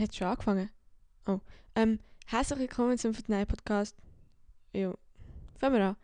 [0.00, 0.70] Hat schon angefangen?
[1.26, 1.40] Oh.
[1.74, 3.94] Ähm, herzlich willkommen zum Vertnei Podcast.
[4.72, 4.96] Jo.
[5.58, 5.96] Fangen wir an.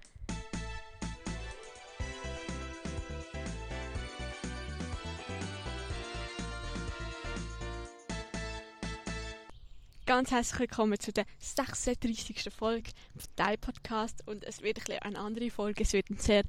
[10.04, 12.52] Ganz herzlich willkommen zu der 36.
[12.52, 14.22] Folge vom Vertnei Podcast.
[14.28, 15.84] Und es wird ein eine andere Folge.
[15.84, 16.42] Es wird eine sehr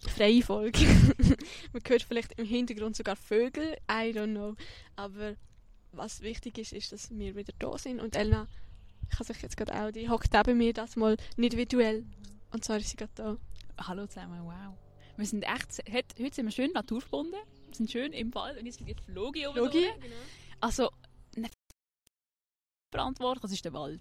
[0.00, 0.80] freie Folge.
[1.72, 3.76] Man hört vielleicht im Hintergrund sogar Vögel.
[3.88, 4.56] I don't know.
[4.96, 5.36] Aber
[5.92, 8.00] was wichtig ist, ist, dass wir wieder da sind.
[8.00, 8.46] Und Elna,
[9.10, 12.04] ich habe sich jetzt gerade auch, die hockt neben mir das mal nicht virtuell.
[12.50, 13.36] Und zwar ist sie gerade da.
[13.86, 14.76] Hallo zusammen, wow.
[15.16, 18.66] Wir sind echt, heute, heute sind wir schön naturverbunden, wir sind schön im Wald und
[18.66, 19.82] jetzt fliegt Flogi oben Logi?
[19.82, 20.12] durch.
[20.60, 20.90] Also,
[21.36, 21.48] eine
[22.92, 24.00] verantwortlich, das ist der Wald.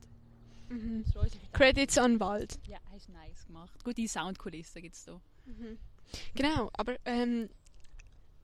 [0.70, 1.06] Mhm.
[1.54, 2.60] Credits an Wald.
[2.68, 3.84] Ja, hast nice gemacht.
[3.84, 5.20] Gute Soundkulisse gibt es da.
[6.36, 7.50] Genau, aber ähm,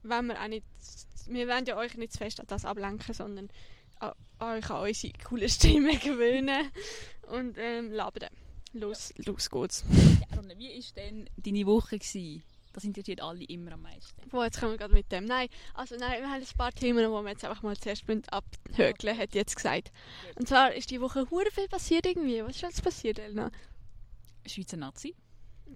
[0.02, 0.66] wenn wir auch nicht,
[1.28, 3.48] wir wollen ja euch nicht zu fest an das ablenken, sondern
[4.40, 6.70] euch an unsere coole Stimme gewöhnen
[7.28, 8.30] und ähm, labern.
[8.72, 9.84] Los, los geht's.
[10.30, 11.98] Ja, Ronne, wie war denn deine Woche?
[11.98, 12.42] Gewesen?
[12.72, 14.28] Das interessiert alle immer am meisten.
[14.30, 15.26] Boah, jetzt kommen wir gerade mit dem.
[15.26, 19.16] Nein, also nein, wir haben ein paar Themen, die wir jetzt einfach mal zuerst abhökeln,
[19.16, 19.92] hat jetzt gesagt.
[20.34, 22.42] Und zwar ist die Woche hure viel passiert irgendwie.
[22.42, 23.52] Was ist alles passiert, Elna?
[24.44, 25.14] Schweizer Nazi.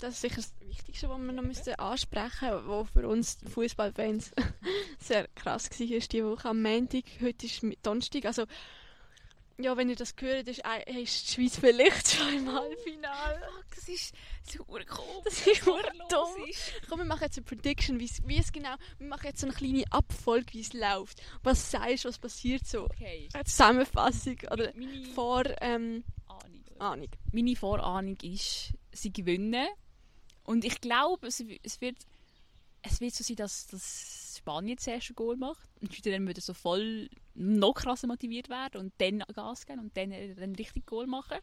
[0.01, 4.33] Das ist sicher das Wichtigste, was wir noch müssen ansprechen müssen, was für uns Fußballfans
[4.99, 6.49] sehr krass war diese Woche.
[6.49, 8.25] Am Montag, heute ist Donnerstag.
[8.27, 8.45] Also,
[9.61, 13.41] ja, wenn ihr das hört, ist, äh, ist die Schweiz vielleicht schon im Halbfinale.
[13.75, 14.15] Das ist
[14.49, 14.87] so komisch.
[15.25, 16.45] Das ist hure dumm.
[16.89, 18.75] Komm, wir machen jetzt eine Prediction, wie es- wie es genau.
[18.99, 21.21] Wir machen jetzt so eine kleine Abfolge, wie es läuft.
[21.43, 22.85] Was sagst du, was passiert so?
[22.85, 23.29] Okay.
[23.33, 25.43] Eine Zusammenfassung oder Meine Vor.
[25.61, 26.65] Ähm, Ahnung.
[26.79, 27.09] Ahnung.
[27.33, 29.67] meine Vorahnung ist, sie gewinnen.
[30.49, 31.99] Und ich glaube, es, es, wird,
[32.81, 35.69] es wird so sein, dass, dass Spanien zuerst ein Goal macht.
[35.79, 39.81] Und die Schweizer dann würden so voll noch krasser motiviert werden und dann Gas geben
[39.81, 41.37] und dann, dann richtig Goal machen.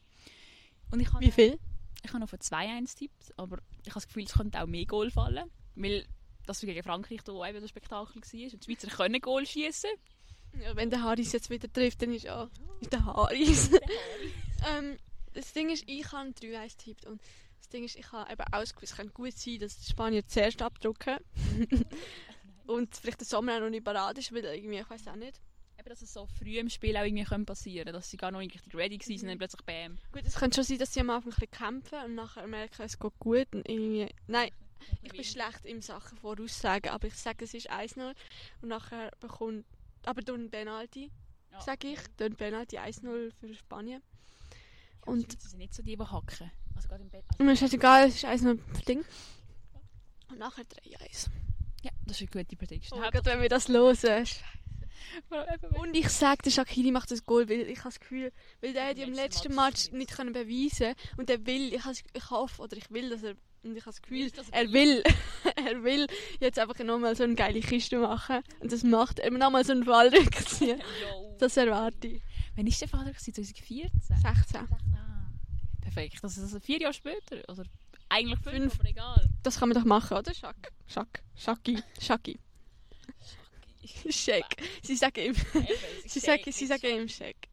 [0.90, 1.60] Und ich habe Wie viel?
[2.04, 4.88] ich habe noch von 2-1 tippt, aber ich habe das Gefühl, es könnte auch mehr
[4.88, 5.52] Goal fallen.
[5.76, 6.08] Weil
[6.48, 8.24] das gegen Frankreich da auch eben das Spektakel war.
[8.24, 9.92] Und die Schweizer können Goal schießen.
[10.64, 12.50] Ja, wenn der Haris jetzt wieder trifft, dann ist ja
[12.82, 13.70] ist der Haris.
[14.76, 14.98] ähm,
[15.34, 17.45] das Ding ist, ich habe 3-1 tippt und das
[17.76, 21.18] Ding ist, ich habe eben ausgewusst, es könnte gut sein, dass die Spanier zuerst abdrücken
[22.68, 25.40] und vielleicht der Sommer auch noch nicht parat ist, weil irgendwie, ich weiß auch nicht.
[25.78, 28.40] Eben, dass es so früh im Spiel auch irgendwie können passieren dass sie gar noch
[28.40, 29.98] nicht richtig ready waren und dann plötzlich Bam.
[30.14, 32.82] Gut, es könnte schon sein, dass sie am Anfang ein bisschen kämpfen und nachher merken,
[32.84, 34.08] es geht gut und irgendwie...
[34.28, 34.52] Nein,
[35.02, 38.16] ich bin schlecht in Sachen Voraussagen, aber ich sage, es ist 1-0
[38.62, 39.66] und nachher bekommt...
[40.06, 41.12] Aber durch einen Penalty,
[41.52, 44.02] Ja, sage ich, durch einen Penalty 1-0 für Spanien.
[45.06, 46.52] Ja, Und- Schweizer sind nicht so die, die hacken.
[46.76, 47.24] Also gerade im Bett.
[47.38, 49.04] Und mir ist egal, es ist 1-0 Ding.
[50.30, 51.28] Und nachher 3-1.
[51.84, 52.98] Ja, das ist eine gute Prediction.
[52.98, 54.26] Oh mein Gott, wenn wir das hören.
[55.80, 58.32] Und ich sage, der Shakiri macht das Goal, weil ich habe das Gefühl,
[58.62, 62.04] weil der hat ja im Letzten Match nicht können beweisen und der will, ich, has-
[62.14, 65.04] ich hoffe oder ich will, dass er, und ich habe das Gefühl, er er will,
[65.56, 66.08] er will
[66.40, 69.86] jetzt einfach nochmal so eine geile Kiste machen und das macht er nochmal so einen
[69.86, 70.82] Fall rückziehen.
[71.38, 72.22] Das erwarte ich.
[72.56, 73.34] Wann ist der gewesen?
[73.34, 73.92] 2014?
[74.00, 74.56] 16.
[74.58, 74.68] Ah,
[75.86, 76.18] perfekt.
[76.22, 77.38] Das ist also vier Jahre später.
[77.48, 77.64] Oder
[78.10, 78.80] eigentlich fünf, Fünf.
[78.80, 79.30] aber egal.
[79.44, 80.34] Das kann man doch machen, oder?
[80.34, 80.72] Schak.
[80.88, 81.24] Schak.
[81.36, 81.82] Schaki.
[82.00, 82.40] Schaki.
[84.10, 84.58] Shake.
[84.82, 85.36] Sie sagen ihm,
[86.06, 87.50] sie sagen, sie sagen ihm Shake.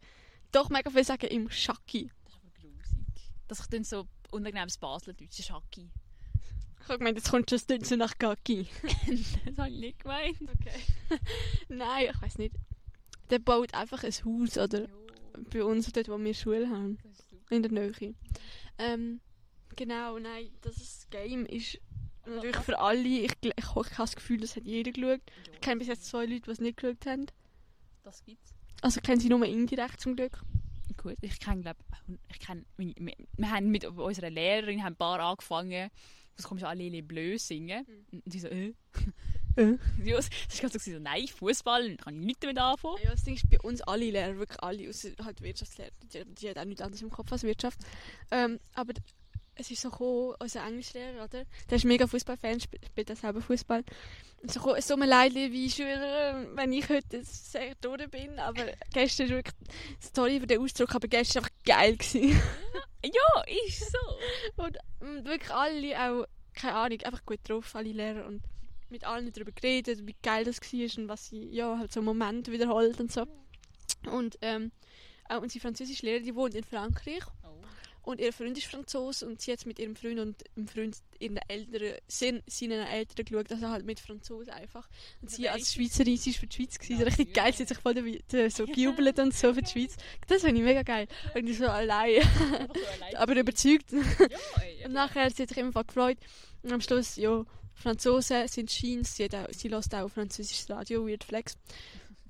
[0.51, 2.11] Doch, mega viel sagen ihm Schaki.
[2.25, 3.07] Das ist aber grusig.
[3.49, 5.91] Das klingt so unangenehmes Baseldeutsch, Schaki.
[6.81, 8.67] Ich habe gemeint, jetzt kommt schon das Deutsche nach Gaki.
[9.47, 10.37] das habe ich nicht gemeint.
[10.43, 11.21] Okay.
[11.69, 12.57] Nein, ich weiß nicht.
[13.31, 14.89] Der baut einfach ein Haus, oder?
[15.53, 16.99] Bei uns, dort, wo wir Schule haben.
[17.51, 18.15] In der Nähe.
[18.79, 19.21] Ähm,
[19.77, 21.79] genau, nein, das Game ist
[22.27, 23.01] natürlich für alle.
[23.07, 25.21] Ich, ich, ich habe das Gefühl, das hat jeder geschaut.
[25.53, 27.27] Ich kenne bis jetzt zwei Leute, die es nicht geschaut haben.
[28.03, 28.55] Das gibt's.
[28.81, 30.41] Also kennen sie nur indirekt zum Glück.
[30.97, 31.79] Gut, ich kenne, glaube
[32.29, 35.91] ich meine- wir, wir haben mit unserer Lehrerin haben ein paar angefangen,
[36.37, 37.87] was kommst du alle blöd singen.
[38.11, 38.75] Und sie so, äh.
[39.57, 39.77] Äh.
[40.05, 42.99] Ja, das ist ganz so, gewesen, so nein, Fußball, kann ich nichts damit anfangen.
[43.03, 46.51] Ja, das Ding ist bei uns alle Lehrer, wirklich alle, außer halt Wirtschaftslehrer, die, die
[46.51, 47.79] hat auch nichts anderes im Kopf als Wirtschaft.
[48.31, 48.95] Ähm, aber
[49.55, 51.45] es ist so gekommen, unser Englischlehrer, oder?
[51.69, 53.85] Der ist mega Fußballfan, spielt, auch selber Fußball.
[54.43, 58.39] Und so gekommen, es tut mir leid, wie Schüler, wenn ich heute sehr durch bin,
[58.39, 59.55] aber gestern ist wirklich,
[60.15, 61.97] sorry für den Ausdruck, aber gestern war einfach geil.
[61.97, 62.43] Gewesen.
[63.05, 63.99] Ja, ist so.
[64.63, 68.43] Und ähm, wirklich alle auch, keine Ahnung, einfach gut drauf, alle Lehrer und
[68.93, 72.53] mit allen darüber geredet, wie geil das war und was sie, ja, halt so Momente
[72.53, 73.27] wiederholt und so.
[74.11, 74.71] Und ähm,
[75.29, 77.23] auch unsere französische Lehrerin, die wohnt in Frankreich
[78.05, 81.39] Und ihr Freund ist Franzose und sie hat mit ihrem Freund und dem Freund ihren
[81.49, 84.89] Eltern, seinen, seinen Eltern geschaut, also halt mit Franzosen einfach.
[85.21, 87.69] Und sie als Schweizerin, sie ist für die Schweiz gewesen, Ja, richtig geil, sie hat
[87.69, 89.97] sich voll dabei- so gejubelt und so für die Schweiz.
[90.27, 91.07] Das finde ich mega geil.
[91.35, 92.23] Und ich so allein,
[93.15, 93.93] aber überzeugt.
[93.93, 96.19] Und nachher hat sie sich immer gefreut.
[96.65, 101.25] Und am Schluss, ja, Franzosen sind Scheins, sie, auch, sie hört auch französisches Radio, Weird
[101.25, 101.57] Flex.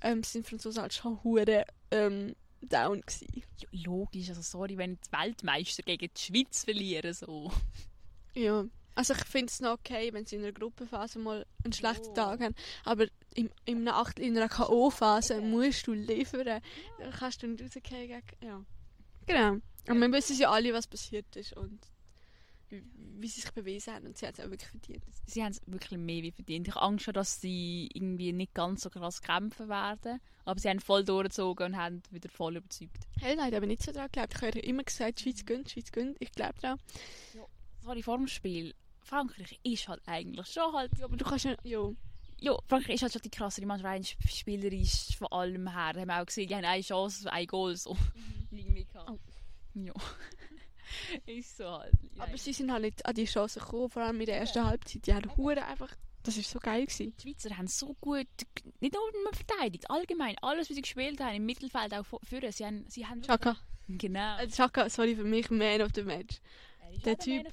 [0.05, 3.29] Ähm, sind Franzosen halt schon hure ähm, down gewesen.
[3.61, 7.53] Ja, logisch, also sorry, wenn die Weltmeister gegen die Schweiz verlieren, so.
[8.35, 8.65] Ja,
[8.97, 12.15] also ich finde es noch okay, wenn sie in einer Gruppenphase mal einen schlechten Oh.
[12.15, 13.07] Tag haben, aber
[13.65, 16.47] im, Acht- in einer K.O.-Phase musst du liefern.
[16.99, 18.23] Dann kannst du nicht rausgehen.
[18.43, 18.61] Ja.
[19.27, 19.51] Genau.
[19.89, 21.79] Und wir wissen ja alle, was passiert ist und
[22.73, 25.05] wie, sie sich bewiesen haben und sie hat es auch wirklich verdient.
[25.27, 26.67] Sie haben es wirklich mehr wie verdient.
[26.67, 30.21] Ich habe Angst, schon, dass sie irgendwie nicht ganz so krass kämpfen werden.
[30.45, 33.07] Aber sie haben voll durchgezogen und haben wieder voll überzeugt.
[33.21, 34.35] Hey, nein, da habe ich nicht so dran geglaubt.
[34.35, 36.17] Ich habe immer gesagt, Schweiz gönnt, Schweiz gönnt.
[36.21, 36.79] Ich glaube daran.
[37.83, 38.75] Sorry, vor dem Spiel.
[39.01, 40.91] Frankreich ist halt eigentlich schon halt...
[40.99, 41.57] Ja, aber du kannst ja...
[41.65, 41.91] Ja.
[42.39, 45.93] Ja, Frankreich ist halt schon die krassere Mannschaft, rein spielerisch von allem her.
[45.95, 47.97] Haben wir auch gesehen, die haben eine Chance, ein Goal so.
[48.51, 49.11] Irgendwie gehabt.
[49.11, 49.19] Oh.
[49.75, 49.93] Ja.
[51.27, 51.95] ist so halt.
[52.17, 54.65] Ja, Aber sie sind halt nicht an die Chance gekommen, vor allem in der ersten
[54.65, 55.07] Halbzeit.
[55.07, 55.95] Die haben Hure einfach...
[56.25, 56.87] Das war so geil.
[56.87, 57.15] Gewesen.
[57.17, 58.29] Die Schweizer haben so gut,
[58.79, 62.53] nicht nur verteidigt, allgemein, alles, was sie gespielt haben, im Mittelfeld auch führen.
[62.53, 63.57] Sie haben, sie haben Chaka.
[63.89, 64.39] Genau.
[64.39, 66.41] Äh, Chaka, sorry für mich, Man of the Match.
[66.81, 67.47] Er der auch Typ-.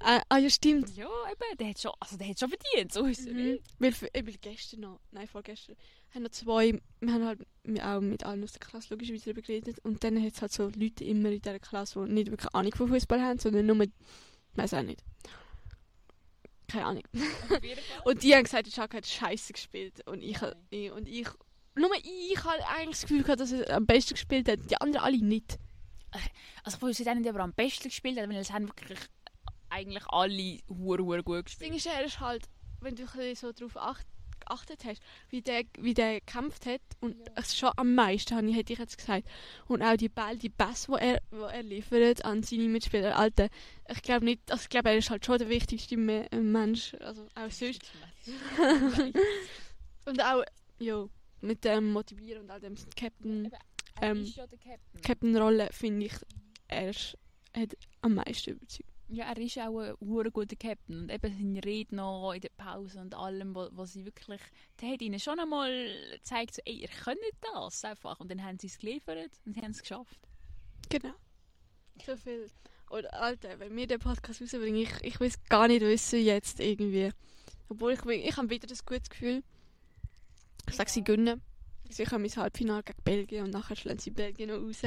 [0.00, 0.96] Ah, ah ja, stimmt.
[0.96, 3.58] Ja, eben, der hat schon, also der hat schon verdient, so ist Mhm.
[3.78, 5.76] Weil, will gestern noch, nein, vorgestern,
[6.14, 9.42] haben noch zwei, wir haben halt mit- auch mit allen aus der Klasse logischerweise darüber
[9.42, 12.54] geredet und dann hat es halt so Leute immer in dieser Klasse, die nicht wirklich
[12.54, 13.86] Ahnung von Fußball haben, sondern nur,
[14.54, 15.02] weiß auch nicht.
[16.68, 17.02] Keine Ahnung.
[18.04, 20.38] Und die haben gesagt, der hat scheiße gespielt und ich,
[20.70, 21.28] ich, und ich,
[21.76, 25.04] nur ich habe eigentlich das Gefühl gehabt, dass er am besten gespielt hat, die anderen
[25.04, 25.58] alle nicht.
[26.64, 28.98] Also von uns sind die aber am besten gespielt, weil es haben wirklich
[29.68, 31.94] eigentlich alle hure hure gut Das Ding gespielt.
[31.94, 32.46] ist, er ist halt,
[32.80, 34.06] wenn du so darauf acht,
[34.44, 35.00] geachtet hast,
[35.30, 38.78] wie der, wie der gekämpft hat und es schon am meisten, habe ich- hätte ich
[38.78, 39.26] jetzt gesagt.
[39.66, 43.48] Und auch die Ball, die Pass, die er, wo er liefert an seine Mitspieler, Alter,
[43.90, 46.94] ich glaube nicht, also ich glaube, er ist halt schon der wichtigste Me äh, Mensch,
[47.00, 47.82] also auch sonst.
[50.06, 50.44] Und auch,
[50.78, 51.06] ja,
[51.40, 53.50] mit dem Motivieren und all dem Captain,
[54.00, 54.44] Er Ähm, ja.
[55.02, 56.12] Captain-Rolle, finde ich,
[56.68, 57.16] er ist,
[57.56, 58.88] hat am meisten überzeugt.
[59.14, 62.50] Ja, er ist auch ein hure guter Captain und eben seine Rede noch in der
[62.56, 64.40] Pause und allem, was, was sie wirklich,
[64.80, 65.70] der hat ihnen schon einmal
[66.12, 68.18] gezeigt, so, ey, ihr könnt das einfach.
[68.18, 70.18] Und dann haben sie es geliefert und sie haben es geschafft.
[70.88, 71.14] Genau.
[72.04, 72.50] So viel.
[72.90, 76.58] Oder Alter, wenn wir den Podcast rausbringen, ich, ich will es gar nicht wissen jetzt
[76.58, 77.12] irgendwie.
[77.68, 79.42] Obwohl ich, ich habe wieder das gutes Gefühl.
[80.68, 81.40] Ich sage, sie gönnen.
[81.88, 84.82] Sie haben mein Halbfinale gegen Belgien und nachher schlagen sie Belgien noch raus.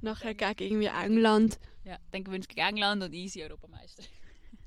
[0.00, 1.58] Nachher gegen irgendwie England.
[1.84, 4.02] Ja, dann gewünscht gegen England und easy Europameister.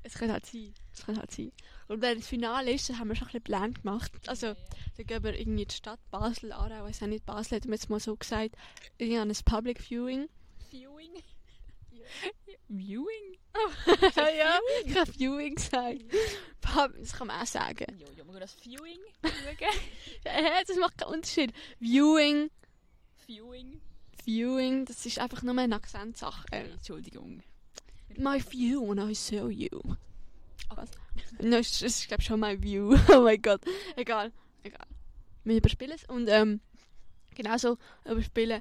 [0.04, 0.72] Es kann halt sein.
[0.92, 1.50] Es kann halt sein.
[1.88, 4.12] Und wenn das Finale ist, dann haben wir schon ein bisschen Plan gemacht.
[4.26, 4.54] Also,
[4.96, 7.74] dann gehen wir irgendwie in die Stadt Basel, Aarau, weiß auch nicht, Basel hat mir
[7.74, 8.54] jetzt mal so gesagt,
[8.98, 10.28] irgendwie an ein Public Viewing.
[10.70, 11.22] Viewing?
[12.68, 13.38] Viewing?
[14.16, 16.02] ja, ich habe Viewing gesagt.
[16.60, 17.86] Pub- Das kann man auch sagen.
[17.98, 19.32] Ja, ja, wir das Viewing schauen.
[20.66, 21.52] Das macht keinen Unterschied.
[21.80, 22.50] Viewing,
[23.26, 23.80] Viewing?
[24.28, 26.44] Viewing, das ist einfach nur eine Akzentsache.
[26.52, 27.42] Äh, Entschuldigung.
[28.18, 29.80] My view when I saw you.
[30.74, 30.90] Was?
[31.40, 32.94] Nein, das ist glaube schon my view.
[33.08, 33.62] oh mein Gott.
[33.96, 34.30] Egal,
[34.62, 34.86] egal.
[35.44, 36.60] Wir überspielen es und ähm,
[37.34, 38.60] genauso überspielen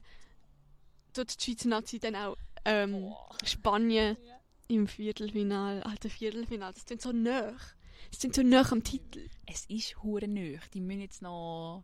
[1.12, 3.38] tut die Schweizer Nazi dann auch ähm, Boah.
[3.44, 4.40] Spanien Ja.
[4.70, 5.84] im Viertelfinal.
[5.84, 7.58] Alter, Viertelfinal, das sind so nah.
[8.10, 9.28] Das sind so nah am Titel.
[9.46, 10.62] Es ist hure nöch.
[10.74, 11.84] Die müssen jetzt noch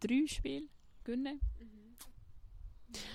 [0.00, 0.66] drei Spiele
[1.04, 1.40] gewinnen.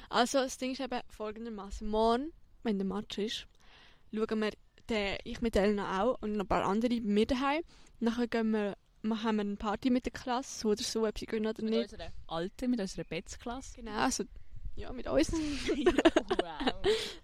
[0.09, 1.87] Also, das Ding ist eben folgendermaßen.
[1.87, 2.31] Morgen,
[2.63, 3.47] wenn der Match ist,
[4.13, 4.51] schauen wir
[4.89, 7.63] den, ich mit Elena auch und noch ein paar andere bei mir daheim.
[7.99, 11.25] Nachher gehen wir, machen wir eine Party mit der Klasse, so oder so, ob sie
[11.25, 11.91] gehen oder Mit nicht.
[11.93, 13.77] unserer Alten, mit unserer Betzklasse.
[13.77, 14.23] Genau, also,
[14.75, 15.31] ja, mit uns.
[15.33, 16.73] wow.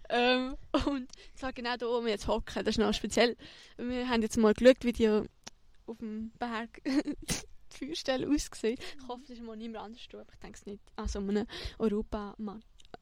[0.08, 3.36] ähm, und zwar genau da, wo wir jetzt hocken, das ist noch speziell.
[3.76, 6.80] Wir haben jetzt mal geschaut, wie die auf dem Berg
[7.78, 8.78] Feuerstelle aussehen.
[8.78, 10.82] Ich hoffe, das ist mal niemand anders da, aber ich denke es nicht.
[10.96, 11.46] Also, einem
[11.78, 12.34] europa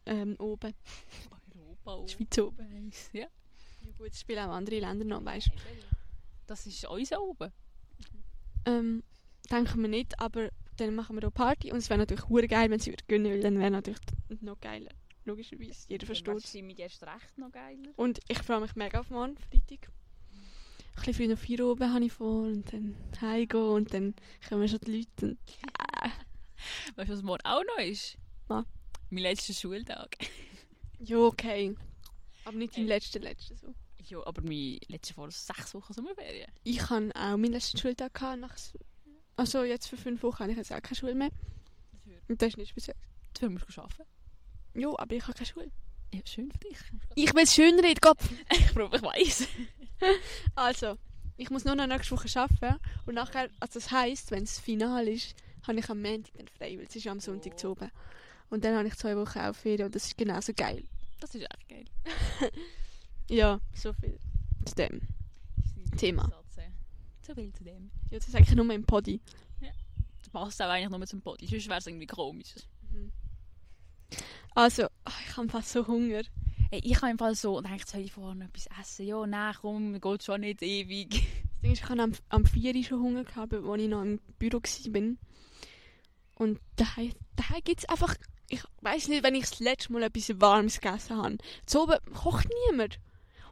[0.05, 0.75] ähm, oben,
[1.55, 2.05] Europa.
[2.05, 2.93] die Schweiz oben.
[3.13, 3.27] Ja.
[3.83, 5.51] Ja gut, es spielen auch andere Länder noch, weißt
[6.47, 7.53] Das ist uns oben.
[8.65, 9.03] Ähm,
[9.51, 12.71] denken wir nicht, aber dann machen wir auch Party und es wäre natürlich hure geil,
[12.71, 14.01] wenn sie wieder gewinnen, weil dann wäre natürlich
[14.41, 14.91] noch geiler.
[15.25, 17.93] Logischerweise, jeder versteht Das mit erst recht noch geiler.
[17.97, 19.91] Und ich freue mich mega auf morgen, Freitag.
[20.97, 24.15] Ein bisschen früher noch vier oben habe ich vor und dann heimgehen und dann
[24.49, 25.39] kommen schon die Leute und
[26.97, 28.17] Weißt du, was morgen auch noch ist?
[28.49, 28.65] Was?
[29.11, 30.17] Mein letzter Schultag.
[31.01, 31.77] ja, okay.
[32.45, 32.89] Aber nicht dein Äh.
[32.89, 33.75] letzter, letzter so.
[34.09, 36.51] Ja, aber mein letzte vor sechs Wochen Sommerferien.
[36.65, 38.15] Ich hatte auch meinen letzten Schultag.
[38.15, 38.57] Gehabt, nach,
[39.37, 41.31] also jetzt für fünf Wochen habe ich jetzt auch keine Schule mehr.
[42.29, 42.97] Und das ist nicht speziell.
[43.35, 44.05] dafür musst du arbeiten.
[44.75, 45.71] Jo, aber ich habe keine Schule.
[46.15, 46.79] Ja, schön für dich.
[47.15, 48.29] Ich will es schön reden, Kopf.
[48.53, 49.49] Ich probe, ich weiss.
[50.55, 50.97] Also,
[51.37, 52.79] ich muss nur noch nächste Woche arbeiten.
[53.07, 55.35] Und nachher, also das heisst, wenn es final ist,
[55.67, 57.57] habe ich am Montag dann frei, weil es ist ja am Sonntag Oh.
[57.57, 57.91] zu oben.
[58.51, 60.85] Und dann habe ich zwei Wochen auch Ferien und das ist genauso geil.
[61.21, 61.85] Das ist echt geil.
[63.29, 64.19] Ja, so viel
[64.65, 65.01] zu dem.
[65.97, 66.31] Thema.
[67.23, 67.91] So viel zu dem.
[68.11, 69.21] Ja, das ist eigentlich nur im Poddy.
[70.19, 72.55] Das passt auch eigentlich nur zum Body, sonst wäre es irgendwie komisch.
[74.55, 76.23] Also, ach, ich habe fast so Hunger.
[76.71, 79.07] Hey, ich habe im Fall so gedacht, soll ich vorher noch etwas essen?
[79.07, 81.27] Ja, nein, komm, mir geht schon nicht ewig.
[81.57, 84.03] Das Ding ist, ich hatte am, am 4 Uhr schon Hunger, gehabt, als ich noch
[84.03, 85.17] im Büro war.
[86.39, 88.15] Und daheim, daheim gibt es einfach...
[88.49, 91.39] Ich weiß nicht, wenn ich das letzte Mal etwas Warmes gegessen habe.
[91.65, 93.01] Zu oben kocht niemand.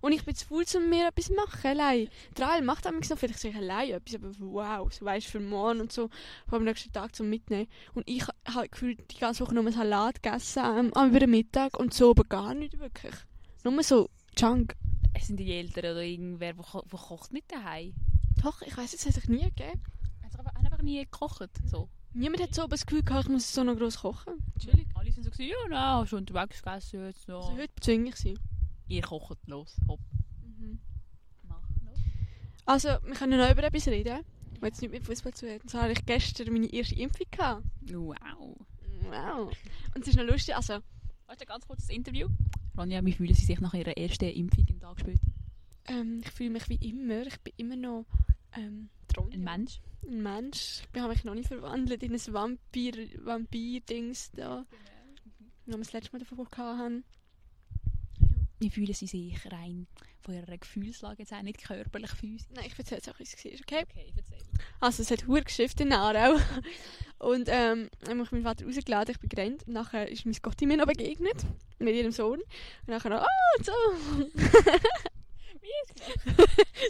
[0.05, 2.09] Und ich bin zu faul, um mir etwas zu machen, allein.
[2.35, 5.93] Trail macht am noch vielleicht sich allein etwas, aber wow, so weißt für morgen und
[5.93, 6.11] so,
[6.47, 7.69] vor am nächsten Tag zum Mitnehmen.
[7.95, 11.79] Und ich habe gefühlt die ganze Woche nur Salat gegessen am, am über den Mittag
[11.79, 13.15] und so oben gar nicht wirklich.
[13.65, 14.77] Nur so Junk.
[15.15, 17.95] Es sind die Eltern oder irgendwer, wo, wo kocht nicht daheim.
[18.43, 19.81] Doch, ich weiß es hat sich nie gegeben.
[20.23, 21.49] Hat einfach, haben einfach nie gekocht.
[21.65, 21.89] So.
[22.13, 24.35] Niemand hat so das Gefühl gehabt, ich muss so noch gross kochen.
[24.59, 24.87] Chillig.
[24.97, 27.49] Alle sind so gewesen, ja, nein, hast du unterwegs gegessen jetzt noch.
[27.49, 28.35] Also heute zwinge ich sie.
[28.89, 30.01] Ihr kocht los, hopp.
[31.43, 31.99] Mach los.
[32.67, 34.21] Also, wir können noch über etwas reden.
[34.55, 35.69] Ich will jetzt nicht mit Fußball zu reden.
[35.69, 37.65] So habe ich gestern meine erste Impfung gehabt.
[37.91, 38.57] Wow.
[39.11, 39.53] Wow.
[39.95, 40.81] Und es ist noch lustig, also,
[41.27, 42.29] Warte, ein ganz kurzes Interview.
[42.77, 45.27] Ronja, wie fühlen Sie sich nach Ihrer ersten Impfung einen Tag später?
[45.87, 47.27] ähm, ich fühle mich wie immer.
[47.27, 48.07] Ich bin immer noch
[48.53, 49.31] ähm, dran.
[49.33, 49.81] Ein Mensch?
[50.07, 50.83] Ein Mensch.
[50.93, 52.93] Ich habe mich noch nicht verwandelt in ein Vampir,
[53.25, 54.67] Vampir-Dings da.
[55.67, 57.05] Wie wir das letzte Mal davon gehabt haben.
[58.65, 59.87] Wie fühlen Sie sich rein
[60.23, 62.49] von Ihrer Gefühlslage jetzt auch, nicht körperlich physisch?
[62.55, 63.85] Nein, ich erzähle jetzt auch, wie es war, okay?
[63.91, 64.39] Okay, erzähl.
[64.81, 66.41] Also es hat hure geschifft in Aarau.
[67.19, 69.67] Und ähm, dann habe ich meinen Vater rausgeladen, ich bin gerannt.
[69.67, 71.45] Und nachher ist mein Gotti mir noch begegnet.
[71.79, 72.41] Mit ihrem Sohn.
[72.41, 73.27] Und nachher noch,
[73.59, 73.73] und so.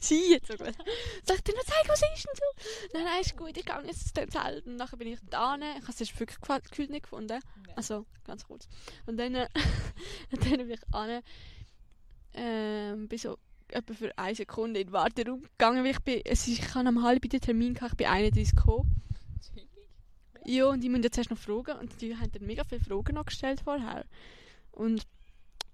[0.00, 0.74] Sie jetzt so gut.
[1.26, 2.44] Soll ich dir noch zeigen, was ist denn so?
[2.92, 4.64] Nein, nein, ist gut, ich gehe jetzt zu dem Zelt.
[4.64, 5.56] Und nachher bin ich da.
[5.56, 7.40] Ich habe es wirklich gefühlt nicht gefunden.
[7.74, 8.68] Also, ganz kurz.
[9.06, 9.48] Und dann, äh,
[10.30, 11.22] und dann bin ich an,
[12.34, 13.38] ähm, bin so
[13.68, 16.88] etwa für eine Sekunde in den Warteraum gegangen, weil ich bin, es ist, ich habe
[16.88, 19.02] am halb den Termin gehabt, ich bin 31 gekommen.
[20.46, 21.78] Ja, und die müssen jetzt erst noch fragen.
[21.78, 24.04] Und die haben dann mega viele Fragen noch gestellt vorher.
[24.72, 25.06] Und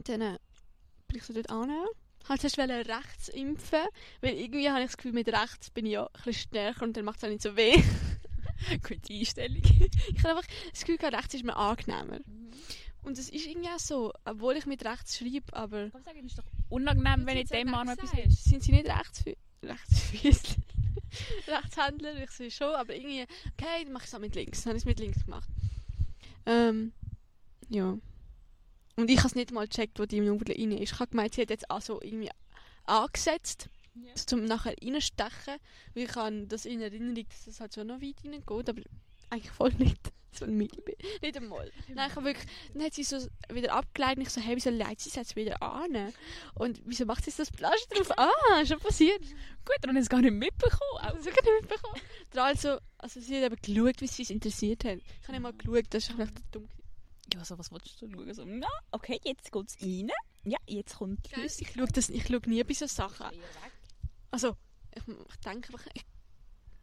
[0.04, 0.38] dann äh,
[1.08, 1.72] bin ich so dort an.
[2.28, 3.80] Halt zuerst rechts impfen,
[4.20, 6.96] weil irgendwie habe ich das Gefühl, mit rechts bin ich ja ein bisschen stärker und
[6.96, 7.74] dann macht es auch nicht so weh.
[8.82, 9.62] Gute Einstellung.
[10.12, 12.20] Ich habe einfach das Gefühl, rechts ist mir angenehmer.
[13.02, 15.86] Und es ist irgendwie auch so, obwohl ich mit rechts schreibe, aber...
[15.86, 18.44] Ich kann sagen, es ist doch unangenehm, wenn ich dem Mann etwas gesagt, hast.
[18.44, 20.56] Sind sie nicht rechtsfü Rechtsfüßler?
[21.48, 22.22] Rechtshändler?
[22.22, 23.22] Ich sehe schon, aber irgendwie...
[23.22, 24.62] Okay, dann mache ich es auch mit links.
[24.62, 25.48] Dann habe ich es mit links gemacht.
[26.46, 26.92] Ähm,
[27.68, 27.96] ja.
[28.96, 30.92] Und ich habe es nicht mal gecheckt, wo die Nudel rein ist.
[30.92, 32.30] Ich habe gemeint, sie hat jetzt auch so irgendwie
[32.84, 34.14] angesetzt, Ja.
[34.14, 35.56] zum nachher reinstechen.
[35.94, 38.82] Weil ich habe das in Erinnerung, dass es halt schon noch weit reingeht, aber
[39.30, 40.12] eigentlich voll nicht.
[40.32, 41.06] So ein Millimeter.
[41.22, 41.70] Nicht einmal.
[41.88, 42.46] Nein, ich habe wirklich...
[42.72, 43.18] Dann hat sie so
[43.52, 46.12] wieder abgeleitet und ich so, hey, wieso leitet sie es jetzt wieder an?
[46.54, 48.12] Und wieso macht sie das Pflaster drauf?
[48.16, 49.20] Ah, schon passiert.
[49.64, 50.98] Gut, dann ich es gar nicht mitbekommen.
[50.98, 52.00] Also, habe nicht mitbekommen.
[52.36, 54.98] Also, also sie hat eben geschaut, wie sie es interessiert hat.
[54.98, 56.68] Ich habe nicht mal geschaut, das ist vielleicht dumm.
[57.34, 58.32] Ja, so, was wolltest du schauen?
[58.34, 60.10] So, na, okay, jetzt geht es rein.
[60.44, 63.26] Ja, jetzt kommt die Ich schaue, das, ich schaue nie bei so Sachen.
[64.30, 64.56] Also,
[64.94, 66.04] ich, ich denke einfach, ich,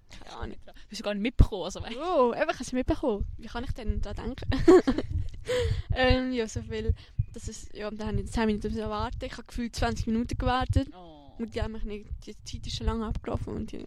[0.10, 0.58] keine Ahnung.
[0.66, 1.64] Du hast gar nicht mitbekommen.
[1.64, 2.00] Also, weißt du.
[2.00, 3.26] Oh, ich habe es mitbekommen.
[3.38, 4.50] Wie kann ich denn da denken?
[5.96, 6.94] ähm, ja, so viel.
[7.34, 9.24] Das ist, ja, dann habe ich 10 Minuten müssen warten.
[9.24, 10.90] Ich habe gefühlt 20 Minuten gewartet.
[10.94, 11.34] Oh.
[11.38, 13.54] Und die haben mich nicht, die Zeit ist schon lange abgelaufen.
[13.54, 13.80] Und, ja.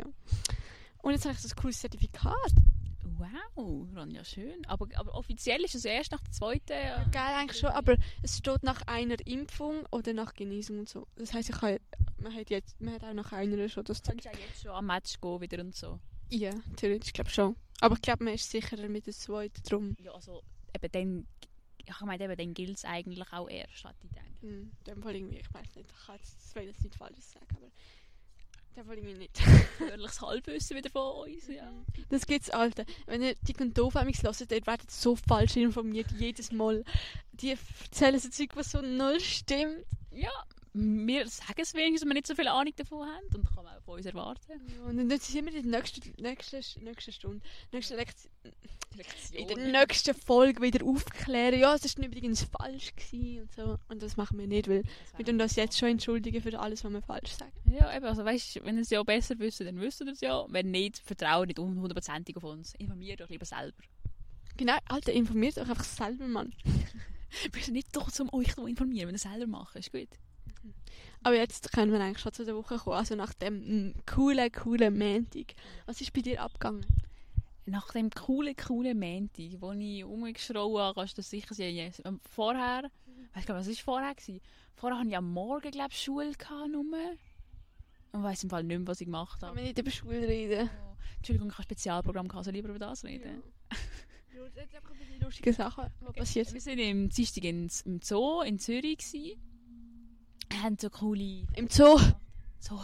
[1.02, 2.52] und jetzt habe ich so ein cooles Zertifikat.
[3.20, 4.64] Wow, Ronja, schön.
[4.66, 6.72] Aber, aber offiziell ist es erst nach der zweiten.
[6.72, 10.88] Ja, Äh, geil eigentlich schon, aber es steht nach einer Impfung oder nach Genesung und
[10.88, 11.06] so.
[11.16, 11.78] Das heisst, ich kann,
[12.20, 14.72] man, hat jetzt, man hat auch nach einer schon das kannst du ja jetzt schon
[14.72, 15.98] am Match gehen wieder und so.
[16.30, 17.56] Ja, theoretisch glaube schon.
[17.80, 19.96] Aber ich glaube, man ist sicherer mit der zweiten drum.
[20.00, 20.42] Ja, also
[20.74, 21.26] eben dann,
[21.78, 24.26] ich meine, eben, dann gilt es eigentlich auch erst, hatte ich gedacht.
[24.40, 27.32] Hm, in dem Fall irgendwie, ich weiß nicht, ich kann jetzt, will jetzt nicht falsches
[27.32, 29.34] sagen, aber in dem Fall irgendwie nicht.
[29.78, 31.72] Gefährliches Halbwissen wieder von uns, ja.
[32.10, 32.84] Das gibt's, Alter.
[33.06, 36.84] Wenn ihr die und doof mich hört, ihr werdet so falsch informiert, jedes Mal.
[37.32, 39.84] Die erzählen so Zeug, was so null stimmt.
[40.12, 40.32] Ja,
[40.72, 43.64] wir sagen es wenigstens, dass wir nicht so viel Ahnung davon haben und das kann
[43.64, 44.40] man auch von uns erwarten.
[44.48, 47.40] Ja, Und dann sind wir in der nächsten, nächsten, nächsten Stunde,
[47.72, 48.32] nächsten Lektion,
[49.32, 51.58] in der nächsten Folge wieder aufklären.
[51.58, 53.78] Ja, es war übrigens falsch gewesen und so.
[53.88, 54.82] Und das machen wir nicht, weil
[55.16, 57.52] wir tun uns jetzt schon entschuldigen für alles, was wir falsch sagen.
[57.66, 60.44] Ja, eben, also weißt, wenn ihr es ja besser wisst, dann wisst ihr es ja.
[60.48, 62.74] Wenn nicht, vertraut nicht hundertprozentig auf uns.
[62.74, 63.78] Informiert euch lieber selber.
[64.56, 66.52] Genau, Alter, informiert euch einfach selber, Mann.
[67.52, 69.76] Wir sind nicht da, um euch zu informieren, wenn ihr es selber macht.
[69.76, 70.08] Ist gut.
[71.22, 72.96] Aber jetzt können wir eigentlich schon zu der Woche kommen.
[72.96, 75.54] Also nach dem mm, coolen, coolen Montag.
[75.86, 76.86] Was ist bei dir abgegangen?
[77.66, 81.92] Nach dem coolen, coolen Menti, wo ich rumgeschrauen habe, kannst du das sicher sehen.
[82.04, 82.90] Ähm, Vorher,
[83.34, 84.14] weißt du, was war vorher?
[84.14, 84.40] Gewesen?
[84.74, 86.84] Vorher hatte ich am Morgen, glaube ich, Schule gehabt, nur.
[88.12, 89.56] Und weiss im Fall nicht mehr, was ich gemacht habe.
[89.56, 90.68] wir nicht über Schule reden?
[90.72, 93.42] Oh, Entschuldigung, ich habe ein Spezialprogramm gehabt, also lieber über das reden.
[93.70, 93.76] Ja.
[94.56, 96.78] Jetzt einfach über die lustigen Sachen, die passiert Wir sind.
[96.78, 97.68] waren im Dienstag im
[98.02, 98.98] Zoo in Zürich.
[98.98, 99.49] Gewesen.
[100.62, 101.46] Haben so coole...
[101.54, 101.98] Im Zoo?
[102.58, 102.80] Zoo.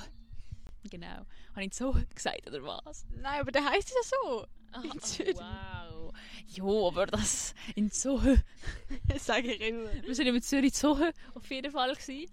[0.91, 1.27] Genau.
[1.55, 3.05] Habe ich Zoo gesagt, oder was?
[3.17, 4.47] Nein, aber der heisst ja so.
[4.73, 5.37] Ah, In Zürich.
[5.37, 6.15] Wow.
[6.49, 8.21] Jo, aber das in Zoo...
[9.09, 9.91] Das sage ich immer.
[10.03, 10.97] Wir sind im Zürich Zoo
[11.35, 11.95] auf jeden Fall.
[11.95, 12.31] Gewesen.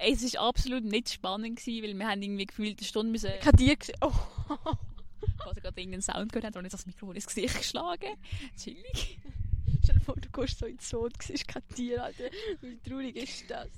[0.00, 3.30] Es war absolut nicht spannend, gewesen, weil wir haben irgendwie gefühlt eine Stunde müssen...
[3.40, 3.96] Ich habe dir gesehen.
[4.00, 4.12] Oh.
[5.44, 8.16] Also gerade irgendeinen Sound gehört haben, und jetzt das Mikrofon ins Gesicht geschlagen.
[8.56, 9.18] Chillig.
[9.82, 12.24] Stell dir vor, du gehst so in den Zoo und siehst kein Tier, Alter.
[12.60, 13.68] Wie traurig ist das?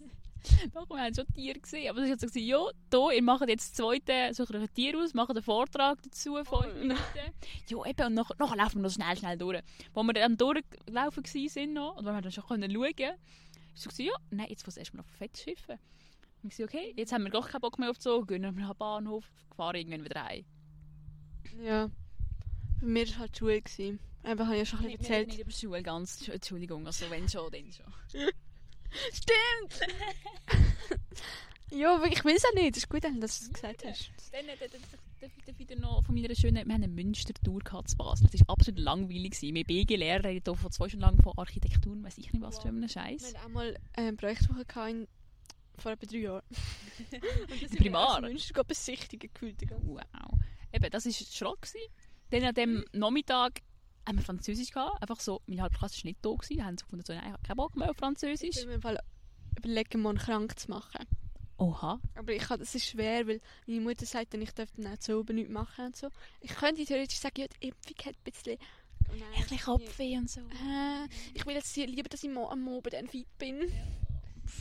[0.75, 1.91] Doch, wir haben schon Tiere gesehen.
[1.91, 4.75] Aber es war so, gewesen, ja, hier, ihr macht jetzt das zweite, sucht euch ein
[4.75, 6.99] Tier aus, macht einen Vortrag dazu, fünf Oh, Minuten.
[7.69, 9.63] Ja, eben, und nachher, nachher laufen wir noch schnell, schnell durch.
[9.93, 13.15] Wo wir dann durchgelaufen waren noch, und wo wir dann schon schauen konnten,
[13.75, 15.79] so, gewesen, ja, nein, jetzt muss erstmal auf Fettschiffen.
[16.43, 18.51] Und ich so, okay, jetzt haben wir doch keinen Bock mehr auf Zoo, gehen wir
[18.53, 19.25] nach Bahnhof,
[19.57, 20.45] fahren irgendwann wieder heim.
[21.63, 21.91] Ja.
[22.81, 23.61] Bei mir war halt Schule.
[23.61, 24.01] gewesen.
[24.23, 25.29] Einfach habe ich ja schon ein bisschen erzählt.
[25.29, 28.21] nicht über Schule, ganz, Entschuldigung, also wenn schon, dann schon.
[29.13, 29.93] Stimmt!
[31.71, 32.77] ja, ich will es auch nicht.
[32.77, 34.11] Es ist gut, dass du das gesagt hast.
[34.33, 34.71] Dann, dann,
[35.21, 38.29] dann, dann wieder noch von meiner schönen, wir haben eine Münstertour zu Basel.
[38.31, 39.41] Das war absolut langweilig.
[39.41, 42.59] Wir BG-Lehrer reden hier von zwei Stunden lang von Architektur und weiss ich nicht was
[42.59, 43.35] für einen Wir Scheiß.
[43.35, 45.09] hatten auch mal eine Projektwoche gehabt in,
[45.79, 46.43] vor etwa drei Jahren.
[47.51, 48.21] Und das Primar?
[48.21, 49.57] Wir Münster besichtigen gefühlt.
[49.83, 50.03] Wow.
[50.73, 51.63] Eben, das war Schrott.
[51.63, 51.91] gewesen.
[52.31, 53.61] Dann an dem Nachmittag
[54.07, 55.01] haben wir Französisch gehabt.
[55.03, 56.31] Einfach so, meine Halbklasse war nicht da.
[56.31, 56.57] Gewesen.
[56.59, 58.57] Da haben sie gefunden, so, nein, ich habe keinen Bock mehr auf Ich Französisch.
[58.57, 58.99] will mir Fall
[59.57, 61.07] überlegen, morgen krank zu machen.
[61.59, 62.01] Oha.
[62.15, 65.19] Aber ich das ist schwer, weil meine Mutter sagt dann, ich darf dann auch zu
[65.19, 66.09] oben nichts machen und so.
[66.41, 68.57] Ich könnte theoretisch sagen, ja, die Impfung hat ein bisschen...
[69.11, 70.41] Oh nein, Ein bisschen Kopfweh und so.
[70.41, 73.69] Äh, ich will jetzt lieber, dass ich am Abend dann fit bin.
[73.69, 74.00] Pff,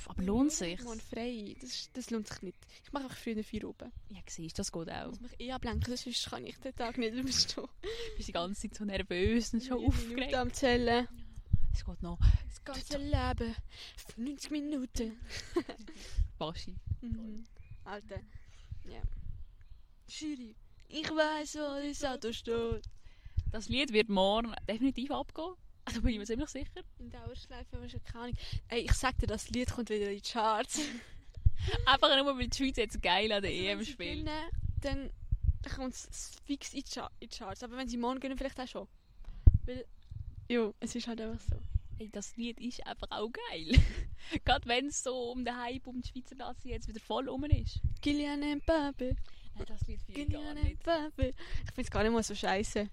[0.08, 0.82] Aber lohnt sich?
[0.84, 1.56] Morgen frei.
[1.62, 2.58] Das, das lohnt sich nicht.
[2.84, 3.92] Ich mache einfach früher vier oben.
[4.10, 5.12] Ja, siehst das geht auch.
[5.14, 7.66] Ich muss mich eh ablenken, sonst kann ich den Tag nicht überstehen.
[7.82, 10.34] Du bist die ganze Zeit so nervös und schon aufgeregt.
[10.34, 11.08] am Zählen.
[11.74, 12.20] Es geht noch.
[12.48, 13.56] Das ganze Leben.
[14.18, 15.20] 90 Minuten.
[16.38, 16.76] Baschi.
[17.02, 17.44] Mhm.
[17.86, 18.20] Alter.
[18.86, 19.02] Ja.
[20.08, 20.56] Jury.
[20.90, 22.82] Ich weiß, wo das Auto steht.
[23.52, 25.54] Das Lied wird morgen definitiv abgehen.
[25.94, 26.82] Da bin ich mir ziemlich sicher.
[27.00, 28.38] In Dauerschleife haben wir schon keine Ahnung.
[28.68, 30.82] Ey, ich sag dir, das Lied kommt wieder in die Charts.
[31.86, 34.10] Einfach nur, weil die Schweiz jetzt geil an der Also, EM wenn sie spielt.
[34.26, 34.50] gewinnen,
[34.82, 35.12] Dann
[35.76, 37.64] kommt es fix in die, Char in die Charts.
[37.64, 38.88] Aber wenn sie morgen gewinnen, vielleicht auch schon.
[39.66, 39.86] Weil,
[40.48, 41.58] jo, es ist halt einfach so.
[41.98, 43.78] Ey, das Lied ist einfach auch geil.
[44.46, 47.44] Gerade wenn es so um den Hype um die Schweizer Nazi jetzt wieder voll rum
[47.46, 47.82] ist.
[48.02, 49.18] Kylian Mbappe,
[49.56, 50.80] Nein, das Lied fühle ich gar nicht.
[50.80, 51.34] Mbappe.
[51.66, 52.90] Ich find's gar nicht mal so scheiße.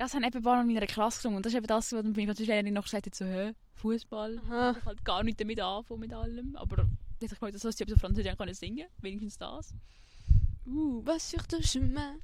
[0.00, 1.36] Das haben eben in meiner Klasse gesungen.
[1.36, 4.40] Und das ist eben das, was meine Französischlehrerin noch gesagt hat, so, hä, Fußball.
[4.42, 6.56] Ich halt gar nicht damit anfangen mit allem.
[6.56, 6.86] Aber
[7.20, 9.74] jetzt habe ich gemeint, dass sie auf Französisch können singen Wenigstens das.
[10.66, 12.22] Uh, was sur ton chemin?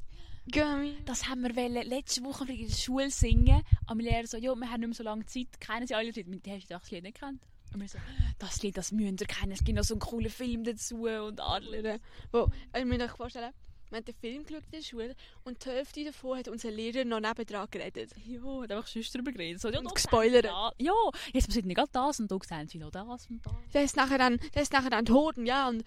[0.51, 0.97] Gummi.
[1.05, 3.63] Das haben wir wollen, letzte Woche in der Schule singen.
[3.91, 6.13] Und mein Lehrer so, ja, wir haben nicht mehr so lange Zeit, kennen Sie alle
[6.13, 6.23] Lieder?
[6.23, 7.43] Die hast das Lied nicht gekannt.
[7.75, 7.99] Und wir so,
[8.39, 11.41] das Lied, das müsst ihr kennen, es gibt noch so einen coolen Film dazu und
[11.43, 12.01] alles.
[12.33, 13.53] Wo, ich muss euch vorstellen,
[13.91, 17.05] wir haben den Film geschaut in der Schule und die Hälfte davon hat unser Lehrer
[17.05, 18.11] noch nebendran geredet.
[18.27, 19.61] Ja, hat einfach sonst drüber geredet.
[19.61, 20.45] So, ja, Und da gespoilert.
[20.47, 20.93] da- Ja,
[21.33, 23.53] jetzt nicht gerade das und da sehen sie noch das und das.
[23.73, 25.85] Der ist nachher dann, der ist nachher dann tot, ja, und,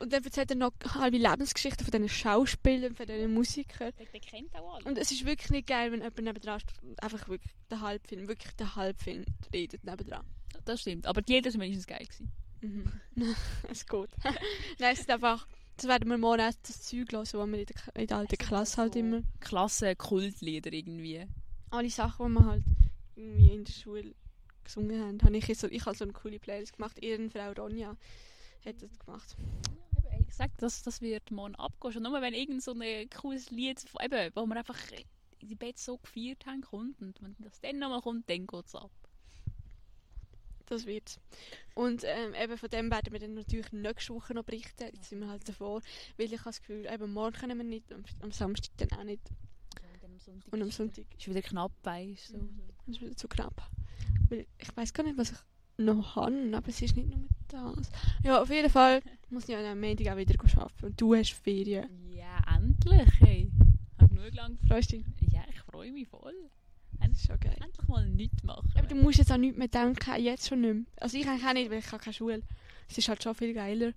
[0.00, 3.92] und dann erzählt er noch halbe Lebensgeschichten von diesen Schauspielern, von diesen Musikern.
[3.98, 4.84] Der, der kennt auch alle.
[4.84, 6.60] Und es ist wirklich nicht geil, wenn jemand nebendran
[7.00, 10.24] einfach wirklich den Halbfilm, wirklich den Halbfilm redet nebendran.
[10.64, 12.32] Das stimmt, aber Lieder sind wenigstens geil gewesen.
[12.62, 12.92] Mhm.
[13.70, 14.10] es geht.
[14.78, 15.46] Nein, es ist einfach,
[15.76, 18.36] das werden wir morgen auch das Zeug hören, was wir in der, in der alten
[18.38, 21.26] Klasse halt immer, Klasse Kultlieder irgendwie.
[21.70, 22.64] alle Sachen, die wir halt
[23.14, 24.14] irgendwie in der Schule
[24.64, 26.98] gesungen haben, habe ich, so, ich habe so eine coole Playlist gemacht.
[27.02, 27.96] Ehrenfrau Ronja
[28.64, 29.36] hat das gemacht.
[30.04, 31.92] Ja, Ich sag, das, das wird morgen abgehen.
[31.92, 34.78] Schon nur wenn irgend so ein cooles Lied, eben, wo wir einfach
[35.38, 38.74] in die Bett so gefeiert haben, kommt und wenn das dann nochmal kommt, dann geht's
[38.74, 38.90] ab.
[40.66, 41.18] Das wird's.
[41.74, 44.90] Und ähm, eben von dem werden wir dann natürlich nächste Woche noch berichten.
[44.94, 45.80] Jetzt sind wir halt davor,
[46.16, 49.04] weil ich habe das Gefühl, eben morgen können wir nicht, am, am Samstag dann auch
[49.04, 49.22] nicht
[50.50, 52.38] und am Sonntag Ist wieder knapp, weißt du.
[52.38, 52.48] So.
[52.86, 53.70] Das ist wieder zu knapp.
[54.28, 55.38] Weil ich weiß gar nicht, was ich
[55.78, 57.90] noch habe, aber es ist nicht nur das.
[58.24, 60.86] Ja, auf jeden Fall muss ich am Montag auch wieder arbeiten.
[60.86, 61.88] Und du hast Ferien.
[62.10, 63.50] Ja, endlich, hey.
[63.98, 65.06] Hab genug lang Freust du dich?
[65.32, 66.34] Ja, ich freue mich voll.
[67.16, 67.56] Ist schon geil.
[67.64, 68.70] Endlich mal nichts machen.
[68.76, 70.84] Aber du musst jetzt auch nichts mehr denken, jetzt schon nicht mehr.
[71.00, 72.42] Also ich eigentlich auch nicht, weil ich habe keine Schule.
[72.88, 73.92] Es ist halt schon viel geiler.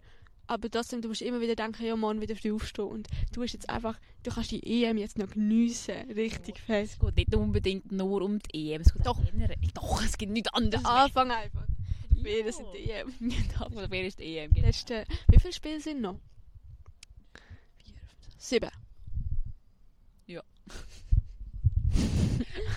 [0.47, 2.86] Aber trotzdem, du musst immer wieder denken, ja morgen wieder früh aufstehen.
[2.88, 6.10] Und du hast jetzt einfach, du kannst die EM jetzt noch geniessen.
[6.12, 6.93] Richtig fest.
[6.93, 9.23] Es geht nicht unbedingt nur um die EM, es geht Doch.
[9.23, 9.58] generell.
[9.75, 10.82] Doch, es geht nicht anders.
[10.82, 11.65] Der Anfang einfach.
[12.10, 12.51] Die Ferien Ja.
[12.51, 13.13] sind die EM.
[13.91, 14.51] Wer ist die EM?
[14.51, 14.65] Genau.
[14.67, 16.19] Letzte, wie viele Spiele sind noch?
[18.38, 18.71] Sieben.
[20.25, 20.39] Ich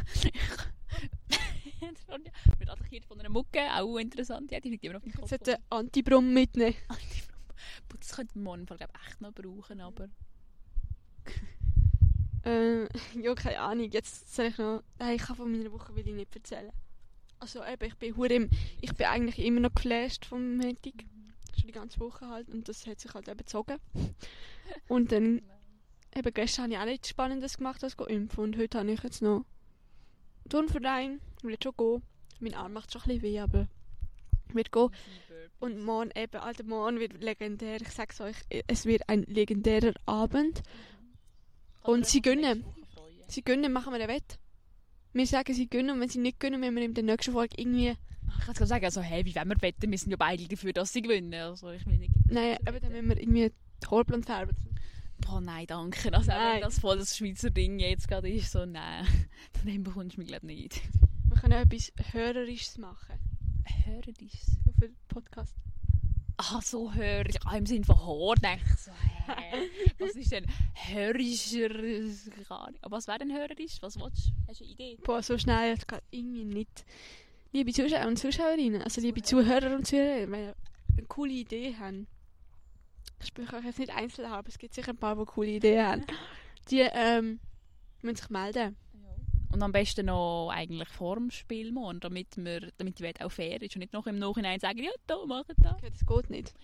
[2.59, 4.51] wird attackiert von einer Mucke, auch interessant.
[4.51, 5.29] Ja, die liegt immer auf dem Kopf.
[5.29, 6.75] sollte einen Antibrum mitnehmen.
[7.89, 10.09] Boah, Das könnte man Fall glaub, echt noch brauchen, aber...
[12.45, 12.89] Äh,
[13.21, 13.89] ja, keine Ahnung.
[13.93, 14.83] Jetzt soll ich noch.
[14.99, 16.73] Nein, ich kann von meiner Woche will ich nicht erzählen.
[17.39, 21.05] Also eben, ich bin im, ich bin eigentlich immer noch geflasht vom Montag.
[21.57, 22.49] Schon die ganze Woche halt.
[22.49, 23.79] Und das hat sich halt eben gezogen.
[24.89, 25.41] Und dann,
[26.17, 28.43] eben gestern habe ich auch nichts Spannendes gemacht als impfen.
[28.43, 29.45] Und heute habe ich jetzt noch
[30.51, 32.03] Will jetzt schon gehen.
[32.41, 33.69] Mein Arm macht schon ein bisschen weh, aber
[34.53, 34.91] werde gehen.
[35.61, 37.81] Und morgen eben, Alter, morgen wird legendär.
[37.81, 40.63] Ich sag's euch, es wird ein legendärer Abend.
[41.83, 42.65] Und sie gönnen.
[43.29, 44.39] Sie gönnen, machen wir ein Wett.
[45.13, 47.55] Wir sagen, sie gönnen und wenn sie nicht gönnen, müssen wir in der nächsten Folge
[47.57, 47.97] irgendwie...
[48.39, 49.91] Ich kann gerade sagen, also, hey, wie wollen wir wetten?
[49.91, 51.35] Wir sind ja beide dafür, dass sie gewinnen.
[51.35, 52.13] Also, ich will nicht...
[52.29, 53.53] Nein, aber dann müssen wir irgendwie
[53.83, 54.57] die Haarblond färben.
[55.27, 56.13] Boah, nein, danke.
[56.13, 56.55] Also, auch Nein.
[56.57, 59.07] wenn das voll das Schweizer Ding jetzt gerade ist, so, nein.
[59.65, 60.83] Dann bekommst du mich, glaube ich, nicht.
[61.29, 63.19] Wir können auch etwas Hörerisches machen.
[63.85, 65.55] So für den Podcast.
[66.37, 67.37] Ah, so hörig.
[67.45, 69.69] Ah, im Sinne von Haar denke ich so, hä?
[69.99, 71.69] Was ist denn hörischer?
[71.69, 72.79] Keine Ahnung.
[72.83, 73.81] Aber was wäre denn hörerisch?
[73.81, 74.33] Was willst du?
[74.49, 74.99] Hast du eine Idee?
[75.05, 76.85] Boah, so schnell jetzt geht irgendwie nicht.
[77.53, 80.57] Liebe Zuschauer und Zuschauerinnen, also liebe Zuhörer und Zuhörer, wenn ihr
[80.97, 82.07] eine coole Idee haben,
[83.23, 85.49] ich spreche euch jetzt nicht einzeln an, aber es gibt sicher ein paar, die coole
[85.49, 86.07] Ideen haben,
[86.71, 87.41] die ähm,
[88.03, 88.77] müssen sich melden.
[89.53, 93.31] Und am besten noch eigentlich vor dem Spiel morgen, damit, wir, damit die Welt auch
[93.31, 95.73] fair ist und nicht noch im Nachhinein sagen, ja, da, machen da.
[95.73, 96.55] Okay, das geht nicht.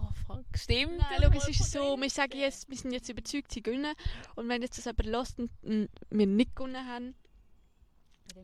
[0.00, 0.96] Oh, fuck, stimmt.
[0.98, 3.94] Nein, schau, es ist so, wir sagen jetzt, wir sind jetzt überzeugt, sie gewinnen.
[4.36, 5.50] Und wenn jetzt das aber lässt und
[6.10, 7.14] wir nicht gewonnen haben,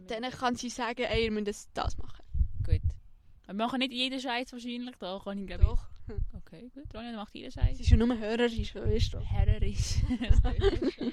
[0.08, 2.22] dann kann sie sagen, ey, ihr müsst das, das machen.
[2.64, 2.82] Gut.
[3.46, 5.88] Wir machen nicht jeden Scheiß wahrscheinlich, da kann ich glaube Doch.
[6.32, 7.74] Okay, gut, Ronja macht jeden Scheiß.
[7.74, 9.18] Es ist ja nur hörerisch, weißt du.
[9.20, 9.96] Hörerisch.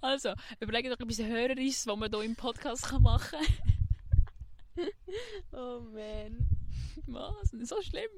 [0.00, 3.38] also, überlege doch etwas Hörerisches, was man hier im Podcast machen
[4.76, 4.86] kann.
[5.52, 6.48] Oh man.
[7.06, 7.52] Was?
[7.52, 8.10] Nicht so schlimm.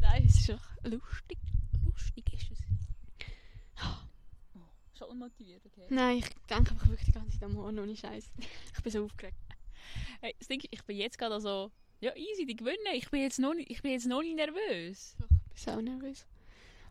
[0.00, 1.38] Nein, es ist doch lustig.
[1.84, 2.58] Lustig ist es.
[3.82, 4.58] Oh,
[4.98, 5.86] schon unmotiviert, okay.
[5.90, 8.32] Nein, ich denke einfach wirklich die ganze Zeit am Morgen, ohne Scheiß.
[8.76, 9.36] Ich bin so aufgeregt.
[10.20, 11.70] Hey, das Ding ist, ich bin jetzt gerade also...
[12.00, 12.76] Ja, easy, die gewinnen.
[12.94, 15.16] Ich bin jetzt noch nicht, ich bin jetzt noch nicht nervös.
[15.18, 16.26] Doch, ich bin so nervös.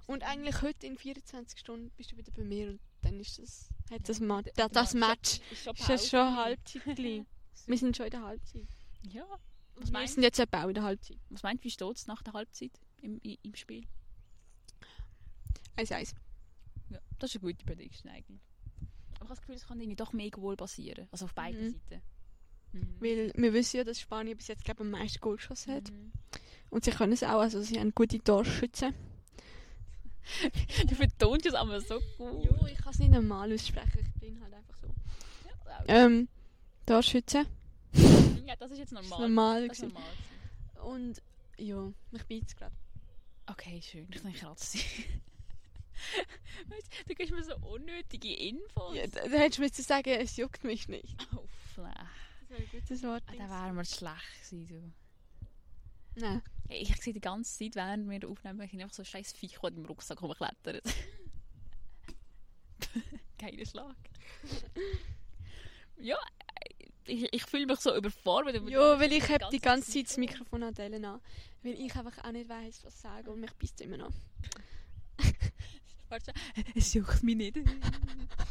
[0.07, 3.69] Und eigentlich heute in 24 Stunden bist du wieder bei mir und dann ist das,
[3.91, 5.39] hat das, Ma das, das Match.
[5.51, 6.97] Ist schon Ist das schon Halbzeit?
[7.67, 8.67] Wir sind schon in der Halbzeit.
[9.11, 9.25] Ja.
[9.77, 11.17] Wir meinst sind jetzt auch in der Halbzeit.
[11.29, 13.85] Was meinst du, wie steht es nach der Halbzeit im, im Spiel?
[15.77, 16.13] 1-1.
[16.89, 18.41] Ja, das ist eine gute Prediction eigentlich.
[19.15, 21.07] Aber ich habe das Gefühl, es kann irgendwie doch mehr Goal passieren.
[21.11, 21.71] Also auf beiden Mhm.
[21.71, 22.01] Seiten.
[22.75, 22.95] Mhm.
[22.99, 25.91] Weil wir wissen ja, dass Spanien bis jetzt glaube ich, am meisten Goal geschossen hat.
[25.91, 26.11] Mhm.
[26.69, 28.93] Und sie können es auch, also sie haben gute Torschützen.
[30.89, 32.45] Du betonst es aber so gut.
[32.45, 34.87] Jo, ich kann es nicht normal aussprechen, ich bin halt einfach so.
[35.67, 36.27] Ja, Ähm,
[36.85, 37.45] Torschützen.
[38.45, 39.29] ja, das ist jetzt Das ist normal.
[39.29, 39.67] normal.
[39.67, 40.93] Das ist normal.
[40.93, 41.21] Und
[41.57, 42.75] ja, mich beizt gerade.
[43.47, 44.07] Okay, schön.
[44.11, 44.79] Ich denke kratze.
[46.67, 48.95] Weißt, du gibst mir so unnötige Infos.
[48.95, 51.15] Ja, da, da hättest du müssen sagen, es juckt mich nicht.
[51.35, 51.44] Oh,
[52.57, 53.23] ein gutes Wort.
[53.27, 54.15] Ah, Da wären wir schlecht
[54.49, 54.67] gewesen.
[54.67, 54.93] Du.
[56.21, 56.41] Nein.
[56.67, 59.57] Hey, ich sehe die ganze Zeit, während wir aufnehmen, ich einfach so ein scheiß Viech,
[59.61, 60.83] das im Rucksack rumklettert.
[63.37, 63.95] Geiler Schlag.
[65.97, 66.17] ja,
[67.05, 68.55] ich, ich fühle mich so überfordert.
[68.55, 71.21] über Ja, weil ich habe die ganze Zeit das Mikrofon an Dellen an.
[71.61, 74.11] Weil ich einfach auch nicht weiss, was sagen und mich beißt immer noch.
[76.09, 76.33] Warte,
[76.75, 77.57] es juckt mich nicht.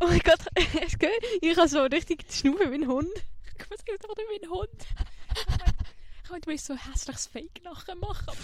[0.00, 0.40] Oh mein Gott,
[0.86, 1.10] es geht.
[1.40, 3.08] Ich habe so richtig die Schnaufe wie ein Hund.
[3.68, 4.68] Was geht doch wie ein Hund?
[6.24, 8.36] Ich wollte mir so ein hässliches Fake nachher machen,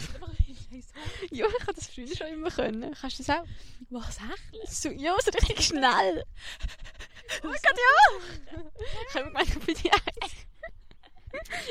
[0.73, 0.95] ist.
[1.31, 2.95] Ja, ich habe das früher schon immer können.
[2.99, 3.45] Kannst du das auch?
[3.91, 4.67] Was hecheln?
[4.67, 6.25] So, ja, so richtig schnell.
[7.43, 8.63] Oh mein Gott, ja!
[9.09, 10.33] Ich habe gemeint, ich bin die Eins.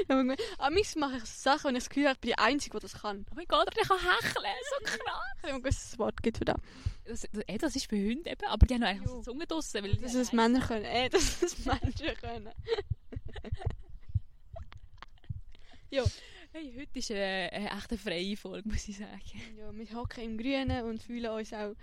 [0.07, 2.77] Aber mich mache ich so Sachen, wenn ich das Gefühl habe, ich bin die Einzige,
[2.77, 3.25] die das kann.
[3.31, 5.21] Oh mein Gott, der kann hecheln, so krass.
[5.37, 6.57] Ich habe ein gewisses Wort gibt für das.
[7.05, 9.83] Das, das, eh, das ist für Hunde eben, aber die haben eigentlich so Zunge draussen,
[9.83, 10.85] weil Dass es Männer können.
[10.85, 12.53] Äh, dass es Menschen können.
[16.55, 19.19] Hey, heute ist eine, eine echt freie Folge, muss ich sagen.
[19.57, 21.73] Ja, wir hocken im Grünen und fühlen uns auch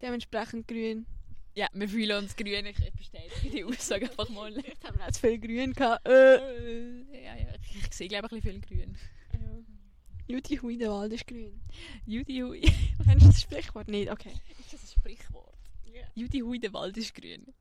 [0.00, 1.06] dementsprechend grün.
[1.54, 4.52] Ja, wir fühlen uns grün, ich bestätige die Aussage einfach mal.
[4.52, 6.08] Vielleicht haben wir auch zu viel grün gehabt.
[6.08, 6.36] Äh.
[6.36, 8.96] Äh, ja, ja, ich, ich sehe glaube ich ein bisschen viel grün.
[9.34, 10.34] Ja.
[10.34, 11.60] Judy Hui, der Wald ist grün.
[12.06, 12.60] Judy Hui.
[13.04, 14.10] Kennst du das Sprichwort nicht?
[14.10, 14.32] Okay.
[14.60, 15.58] Ist das ein Sprichwort?
[15.92, 16.04] Ja.
[16.14, 17.52] Judy Hui, der Wald ist grün.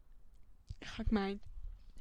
[0.79, 1.41] Ich habe gemeint,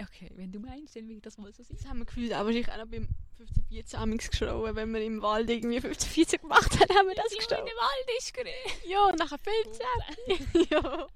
[0.02, 1.76] Okay, wenn du meinst, dann will ich das mal so sein.
[1.76, 3.08] das haben wir gefühlt, aber ich auch beim
[3.38, 7.64] 1514 amigs geschrauen, wenn wir im Wald irgendwie 1514 gemacht haben, haben wir das geschrauen.
[7.66, 8.90] der Wald ist grün.
[8.90, 10.66] Ja, und nachher 15.
[10.70, 11.08] ja.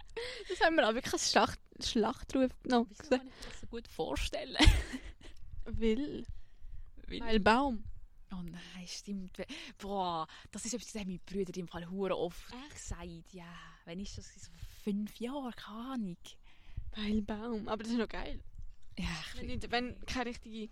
[0.48, 3.66] Das haben wir auch wirklich als Schlacht Schlachtruf noch Wieso kann ich mir das so
[3.66, 4.56] gut vorstellen?
[5.64, 6.26] Will.
[7.08, 7.84] Weil- Weil Baum.
[8.32, 9.36] Oh nein, stimmt.
[9.78, 12.42] Boah, das ist etwas, das haben meine Brüder im Fall hure oft
[12.72, 13.32] gesagt.
[13.32, 13.44] Ja,
[13.84, 14.50] wenn ist das so
[14.82, 16.16] fünf Jahre, keine Ahnung.
[16.96, 17.68] Weil Baum.
[17.68, 18.40] Aber das ist noch geil.
[18.98, 20.68] Ja, Wenn, ich, wenn keine richtige...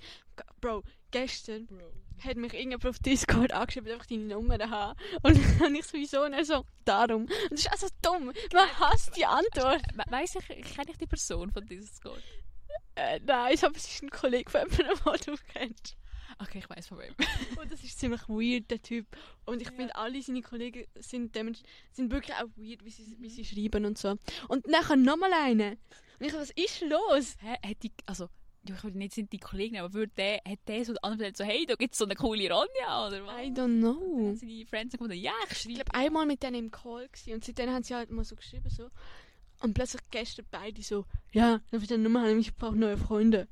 [0.61, 1.93] Bro, gestern Bro.
[2.23, 5.01] hat mich irgendjemand auf Discord angeschrieben, ich deine Nummer habe.
[5.23, 7.23] Und dann habe ich sowieso nicht so, darum.
[7.23, 8.33] Und das ist also dumm.
[8.53, 9.83] Man hasst die Antwort.
[9.95, 12.23] We weiss ich, kenne ich die Person von Discord?
[12.95, 15.97] Äh, nein, aber es ist ein Kollege von jemandem, den du kennst.
[16.39, 17.15] Okay, ich weiß von wem.
[17.61, 19.07] Und das ist ziemlich weird, der Typ.
[19.45, 19.75] Und ich Ja.
[19.75, 21.35] finde, alle seine Kollegen sind,
[21.93, 24.17] sind wirklich auch weird, wie sie, wie sie schreiben und so.
[24.49, 25.79] Und dann nochmal eine.
[26.19, 27.37] Und ich was ist los?
[27.41, 28.29] Hä, hat die, also,
[28.65, 31.67] ich will nicht sind die Kollegen, aber würde der, hat der so anderen so, hey,
[31.67, 33.35] da gibt's so eine coole Ronja, oder was?
[33.41, 34.27] I don't Dann know.
[34.29, 35.75] haben seine Friends gefunden, ja, ich Ich schreibe.
[35.77, 38.71] glaube, einmal mit denen im Call gewesen, und seitdem haben sie halt mal so geschrieben
[38.71, 38.89] so.
[39.61, 43.49] Und plötzlich gestern beide so, ja, darf ich deine Nummer haben, ich brauche neue Freunde.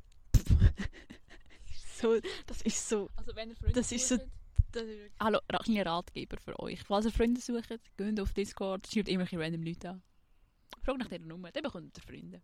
[2.01, 3.09] So, das ist so.
[3.17, 4.29] Also, wenn ihr Freunde Das ist so- sucht-
[4.73, 6.81] Das ist Hallo, kleiner Ratgeber für euch.
[6.83, 10.03] Falls ihr Freunde sucht, geht auf Discord, schreibt immer random Leute an.
[10.85, 12.43] Fragt nach dieser Nummer, dann bekommt ihr Freunde.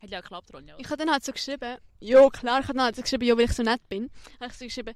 [0.00, 0.76] Hat ja geklappt, Ronja.
[0.78, 3.36] Ich habe dann halt so geschrieben, ja klar, ich habe dann halt so geschrieben, ja,
[3.36, 4.08] weil ich so nett bin.
[4.38, 4.94] Habe ich so geschrieben,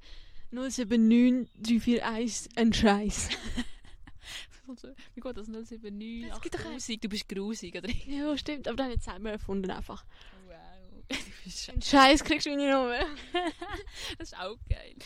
[0.52, 3.28] 079 341 ein Scheiß.
[4.68, 5.48] Also, Wie geht das?
[5.48, 7.90] 079, Es gibt doch 8000, du bist grusig, oder?
[8.06, 10.04] ja, stimmt, aber dann habe ich selber erfunden einfach.
[10.46, 10.54] Wow.
[10.88, 11.01] Du bist Ein
[11.82, 12.98] Scheiß kriegst du meine Nummer.
[14.18, 14.96] das ist auch geil.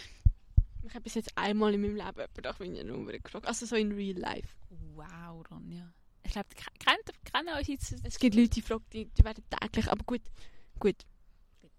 [0.86, 3.46] Ich habe bis jetzt einmal in meinem Leben jemanden nach meiner Nummer gefragt.
[3.46, 4.48] Also so in real life.
[4.94, 5.92] Wow, Ronja.
[6.22, 7.94] Ich glaube, kennt, kennen euch jetzt...
[8.04, 10.22] Es gibt Leute, die fragen, die, die werden täglich, aber gut,
[10.78, 10.96] gut.
[11.60, 11.70] Gut.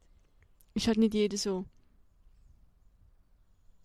[0.74, 1.66] Ist halt nicht jeder so.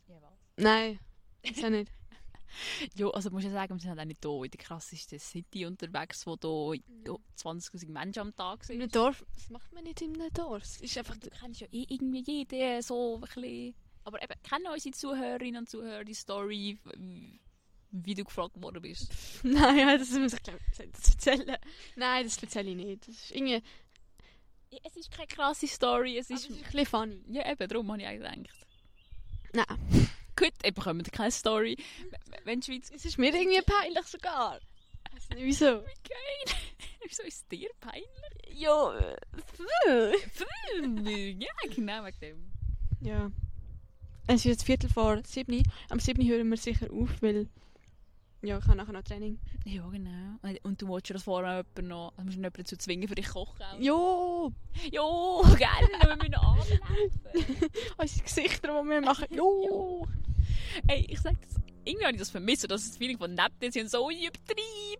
[0.08, 0.38] Ja, was?
[0.56, 0.98] Nein,
[1.42, 1.90] ist auch nicht.
[2.94, 5.66] Ja, also muss ich sagen, wir sind halt auch nicht hier in der krassesten City
[5.66, 8.96] unterwegs, wo hier ja, 20'000 Menschen am Tag In einem sind.
[8.96, 10.62] Dorf, das macht man nicht in einem Dorf.
[10.62, 11.16] Es ist einfach...
[11.16, 13.74] Du kennst ja eh irgendwie jeden so ein bisschen...
[14.04, 19.12] Aber eben, kennen unsere Zuhörerinnen und Zuhörer die Story, wie- du gefragt worden bist?
[19.42, 21.56] Nein, ja, das muss ich glaube das erzählen.
[21.96, 23.08] Nein, das erzähle ich nicht.
[23.08, 23.62] Das ist irgendwie...
[24.84, 26.50] Es ist keine krasse Story, es Es ist...
[26.50, 27.22] ist ein bisschen funny.
[27.28, 28.66] Ja, eben, darum habe ich eigentlich gedacht.
[29.68, 30.08] Nein.
[30.42, 31.76] Gut, bekommen wir keine Story.
[32.44, 32.90] Wenn die Schweiz...
[32.92, 34.58] Es ist mir irgendwie peinlich sogar.
[35.14, 35.82] Nicht wieso.
[35.82, 36.56] Wie geil!
[37.06, 38.06] Wieso ist es dir peinlich?
[38.54, 38.92] Ja.
[39.88, 40.12] äh,
[41.38, 42.52] ja, genau wegen dem.
[43.00, 43.30] Ja.
[44.26, 45.62] Es ist jetzt Viertel vor sieben.
[45.90, 47.48] Am sieben hören wir sicher auf, weil...
[48.42, 49.38] Ja, ich habe nachher noch Training.
[49.64, 50.38] Ja, genau.
[50.64, 52.12] Und- du willst ja das vorher jemanden noch...
[52.16, 53.78] Also musst du noch jemanden dazu zwingen für dich kochen auch.
[53.78, 54.52] Jo!
[54.90, 55.68] Jo, gell,
[56.00, 56.80] wir müssen anlaufen.
[57.96, 59.26] Unsere Gesichter, die wir machen.
[59.30, 60.08] Jo!
[60.86, 63.90] Ey, ich sag das, irgendwie habe ich das vermisst, so das Feeling von dir sind
[63.90, 64.40] so übertrieben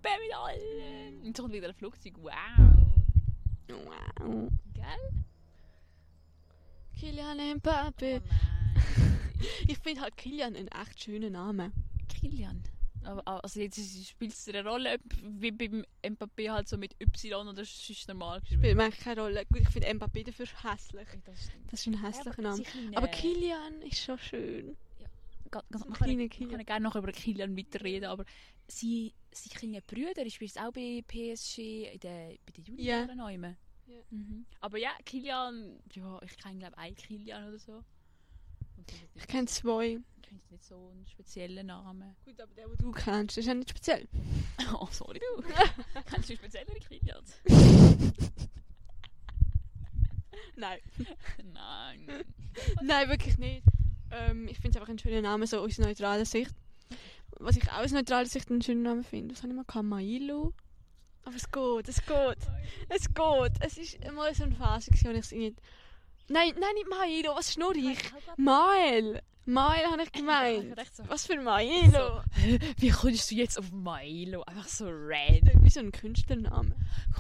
[0.01, 1.23] mit allem.
[1.23, 2.33] Und kommt wieder ein Flugzeug, wow.
[3.69, 4.51] Wow.
[4.75, 5.23] Gell?
[6.99, 8.23] Kilian Mbappe.
[8.25, 8.29] Oh.
[9.67, 11.73] Ich finde halt Kilian einen echt schönen Namen.
[12.09, 12.63] Kilian.
[13.05, 13.79] Aber, also jetzt
[14.09, 18.41] spielt es eine Rolle, wie beim Mbappé halt so mit Y oder ist es normal
[18.41, 18.63] geschrieben?
[18.63, 19.45] Spielt eigentlich keine Rolle.
[19.47, 21.09] Gut, ich finde Mbappé dafür hässlich.
[21.25, 21.51] Das.
[21.71, 22.63] Das ist ein hässlicher Name.
[22.95, 24.77] Aber Kilian ist schon schön.
[25.53, 26.57] Ganz, kann, kleiner man Kilian.
[26.57, 28.25] kann gerne noch über Kilian weiterreden, aber
[28.67, 32.65] sie, sie kleinen Brüder, ich spiele es auch bei PSG, in der, bei den.
[32.65, 33.57] Junioren yeah.
[33.87, 34.01] Ja.
[34.11, 34.47] mhm.
[34.61, 37.85] Aber ja, Kilian, ja, ich kenne glaube einen Kilian oder so.
[39.15, 40.01] Ich kenne zwei.
[40.23, 42.17] ich es nicht so einen speziellen Namen.
[42.25, 44.09] Gut, aber der, den du kennst, ist ja nicht speziell.
[44.75, 45.43] Oh, sorry du.
[46.07, 47.41] Kennst du speziellere Kilians?
[50.57, 50.81] Nein.
[51.53, 52.25] Nein.
[52.81, 53.63] Nein, wirklich nicht.
[54.13, 56.55] Ähm, ich finde es einfach ein schöner Name, so aus neutraler Sicht.
[57.39, 59.87] Was ich auch aus neutraler Sicht einen schönen Namen finde, das habe ich mal gehabt,
[59.87, 60.53] Mailu.
[61.25, 62.39] Aber es geht, es geht.
[62.89, 63.53] Es geht.
[63.61, 65.55] Es ist mal so eine Phase, wo ich es irgendwie
[66.29, 67.99] Nein, nein, nicht Milo, was schnurr ich?
[68.37, 69.21] Mael.
[69.45, 70.75] Mael habe ich gemeint.
[70.93, 72.23] so, Was für Milo?
[72.79, 74.43] wie kommst du jetzt auf Milo?
[74.45, 75.63] Einfach so random.
[75.65, 76.75] Wie so ein Künstlername.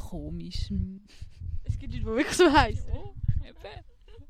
[0.08, 0.70] Komisch.
[1.64, 2.86] Es gibt Leute, die wirklich so heißen.
[2.94, 3.84] Ja, eben.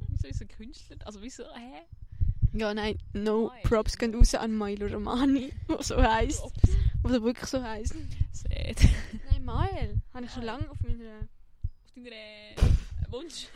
[0.08, 0.96] Wieso ist ein Künstler?
[1.04, 1.82] Also wieso, hä?
[2.54, 3.62] Ja, nein, no Mael.
[3.62, 6.42] Props gehen raus an Milo Romani, der so heisst.
[7.02, 7.94] Oder wirklich so heisst.
[8.32, 8.76] Sad.
[9.30, 10.02] Nein, Mael.
[10.12, 11.20] Habe ich schon lange auf meiner...
[11.84, 12.56] Auf deiner äh,
[13.08, 13.46] Wunsch.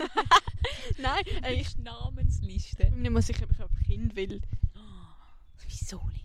[0.99, 2.85] Nein, ey, ich Namensliste.
[2.85, 4.41] bin mir nicht mal sicher, ob ich ein Kind will.
[5.67, 6.25] Wieso nicht?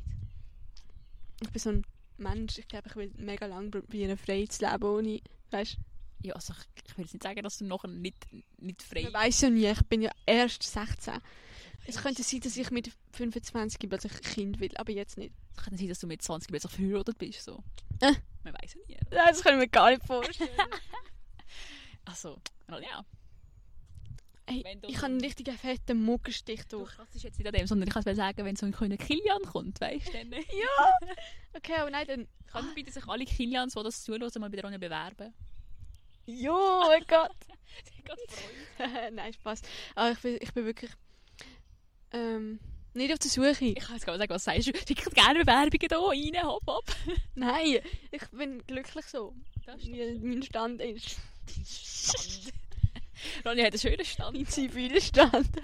[1.41, 1.86] Ich bin so ein
[2.17, 5.21] Mensch, ich glaube, ich will mega lange probieren, frei zu leben, ohne...
[5.51, 5.77] Weißt
[6.23, 9.13] Ja, also ich, ich will jetzt nicht sagen, dass du nachher nicht, nicht frei Man
[9.13, 11.15] weiß ja nie, ich bin ja erst 16.
[11.86, 15.34] Es könnte sein, dass ich mit 25 plötzlich ein Kind will, aber jetzt nicht.
[15.56, 17.44] Es kann sein, dass du mit 20 plötzlich verheiratet bist.
[17.44, 17.63] So.
[18.00, 18.13] Äh.
[18.44, 18.98] Man weiß ja nie.
[19.10, 20.50] Nein, das kann ich mir gar nicht vorstellen.
[22.04, 23.06] Also, ja.
[24.48, 26.98] Ey, ich habe einen richtigen fetten Muckenstich Du durch.
[26.98, 29.44] kannst jetzt nicht an dem, sondern ich kann es sagen, wenn so ein kleiner Kilian
[29.44, 30.17] kommt, weißt du?
[30.36, 31.08] Ja!
[31.54, 32.28] Okay, aber nein, dann...
[32.52, 35.34] können bitte sich alle Kilians, die das zuhören, mal bei der Ronja bewerben.
[36.26, 37.36] Jo, oh mein Gott!
[39.13, 39.62] Nein, Spaß.
[39.96, 40.91] Aber ich bin, ich bin wirklich...
[42.13, 42.60] Ähm...
[42.93, 43.65] Nicht auf der Suche.
[43.65, 44.74] Ich kann jetzt gar nicht sagen, was sagst du.
[44.74, 46.86] Schickt gerne Bewerbungen hier rein, hopp, hopp.
[47.36, 47.80] Nein,
[48.12, 49.34] ich bin glücklich so.
[49.65, 51.15] Das ist Wie mein Stand ist.
[51.65, 52.54] Stand.
[53.45, 54.36] Ronja hat einen schönen Stand.
[54.36, 55.50] Mein Zivilstand.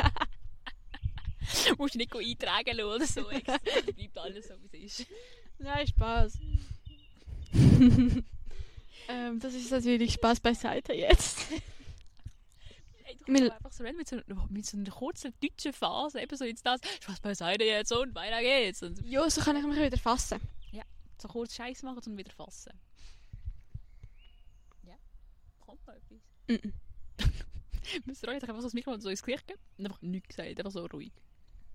[1.65, 3.29] Du musst dich nicht eintragen lassen oder so.
[3.29, 3.57] extra.
[3.95, 5.09] Bleibt alles so, wie es ist.
[5.59, 6.39] Nein, Spaß.
[9.07, 11.47] ähm, das ist natürlich Spaß beiseite jetzt.
[13.27, 14.17] Mil- einfach so mit so,
[14.49, 16.21] mit so einer kurzen deutschen Phase.
[16.21, 16.79] Eben so jetzt das.
[17.01, 18.83] Spaß beiseite jetzt und weiter geht's.
[18.83, 20.39] Und Jo, so kann ich mich wieder fassen.
[21.19, 22.73] so kurz Scheiß machen und wieder fassen.
[24.83, 24.93] Ja.
[25.59, 26.19] Kommt noch etwas.
[26.47, 26.73] Mhm.
[28.05, 30.59] Müsst ihr euch einfach so das Mikrofon so ins Gesicht geben und einfach nichts gesagt,
[30.59, 31.11] einfach so ruhig.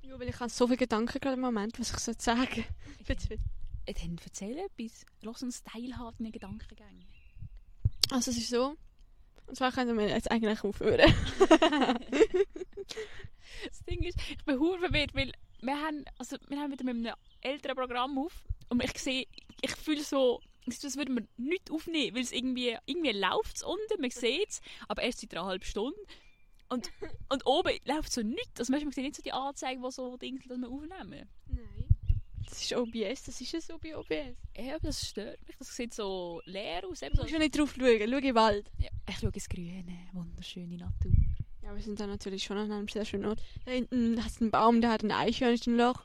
[0.03, 2.65] Jo, weil ich habe so viele Gedanken gerade im Moment, was ich soll sagen
[3.85, 5.05] Äh, Dann erzähl etwas.
[5.23, 7.05] Lass uns teilhaben in den Gedankengängen.
[8.11, 8.77] Also es ist so.
[9.53, 11.15] Und zwar können wir jetzt eigentlich aufhören.
[13.69, 16.97] Das Ding ist, ich bin hure verwirrt, weil wir haben, also wir haben wieder mit
[16.97, 18.33] einem älteren Programm auf
[18.71, 19.27] und ich sehe,
[19.61, 24.01] ich fühle so, das würden wir nicht aufnehmen, weil es irgendwie, irgendwie läuft es unten,
[24.01, 25.99] man sieht es, aber erst seit einer halben Stunde.
[26.71, 26.91] Und,
[27.29, 28.59] und oben läuft so nichts.
[28.59, 31.29] Also manchmal sieht nicht so die Anzeige, die so Dinge, dass wir aufnehmen.
[31.47, 31.82] Nein.
[32.53, 34.37] Das ist OBS, das ist es so bei OBS.
[34.55, 35.57] Ja, aber das stört mich.
[35.57, 37.01] Das sieht so leer aus.
[37.01, 38.71] Eben Du musst ja nicht drauf schauen, schau in den Wald.
[38.77, 41.13] Ja, ich schaue ins Grüne, wunderschöne Natur.
[41.63, 43.43] Ja, wir sind da natürlich schon an einem sehr schönen Ort.
[43.65, 46.05] Da hinten hast du einen Baum, der hat ein Eichhörnchenloch.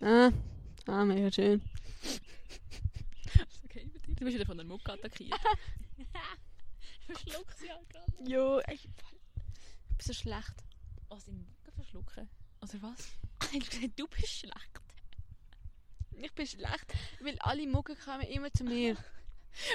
[0.00, 0.32] Ah,
[0.88, 1.62] ah mega schön.
[3.66, 4.14] Okay mit dir?
[4.16, 5.32] Du bist wieder von der Mucke attackiert.
[7.06, 8.12] Verschluck sie halt gerade.
[8.28, 10.54] Jo, ich bin so schlecht.
[11.08, 12.28] Was, in Mucke verschlucken?
[12.62, 13.12] Oder was?
[13.94, 14.87] Du bist schlecht.
[16.20, 18.96] Ich bin schlecht, weil alle Mucken kommen immer zu mir.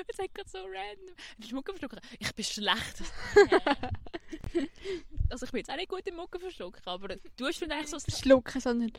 [0.06, 1.16] Wir sagen gerade so random.
[1.36, 2.00] Du bist Mucke verschlucken?
[2.20, 3.04] Ich bin schlecht.
[5.30, 8.00] also ich bin jetzt auch nicht gut im Mucke verschlucken, aber du hast eigentlich so
[8.00, 8.92] schlucken, sondern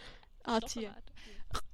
[0.43, 0.95] anziehen.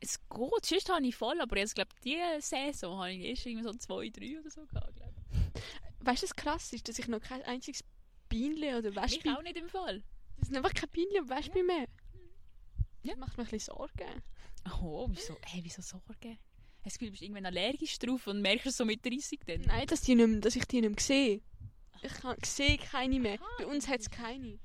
[0.01, 3.65] Es geht, sonst habe ich voll, aber jetzt glaube diese Saison habe ich erst irgendwie
[3.65, 6.07] so zwei, drei oder so gehabt, glaube ich.
[6.07, 7.83] Weißt du, was krass ist, dass ich noch kein einziges
[8.29, 9.37] Bienchen oder Ich Wespe...
[9.37, 10.03] auch nicht im Fall.
[10.41, 11.87] Es sind einfach kein Bienchen und Wespe mehr.
[13.03, 13.15] Ja.
[13.15, 14.23] Das macht mir ein bisschen Sorgen.
[14.83, 16.39] Oh, wieso, hey, wieso Sorgen?
[16.83, 19.61] Hast du Gefühl, du bist irgendwann allergisch drauf und merkst es so mit 30 dann?
[19.63, 21.41] Nein, dass, die nicht mehr, dass ich die nicht mehr sehe.
[22.03, 23.39] Ich kann- sehe keine mehr.
[23.59, 24.59] Bei uns hat es keine.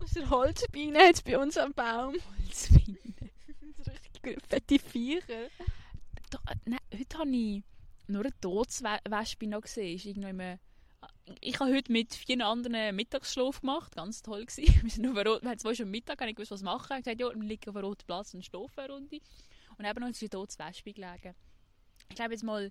[0.00, 2.16] Außer Holzbienen hat es bei uns am Baum.
[2.38, 2.98] Holzbiene.
[3.84, 5.48] so richtig fette Viecher.
[6.30, 7.62] Doch, äh, nein, heute habe ich
[8.08, 9.94] nur eine Todeswespe noch gesehen.
[9.96, 10.58] Ist irgendwo
[11.40, 13.94] ich habe heute mit vier anderen Mittagsschlaf gemacht.
[13.94, 14.74] Ganz toll gewesen.
[14.82, 16.84] Wir, sind auf Rot- wir haben zwei schon am Mittag, ich gewusst, was machen.
[16.84, 19.20] Ich habe gesagt, ja, wir liegen auf einem roten Platz und schlafen eine Runde.
[19.76, 21.34] Und eben noch eine Todeswespe gelegen.
[22.08, 22.70] Ich glaube jetzt mal,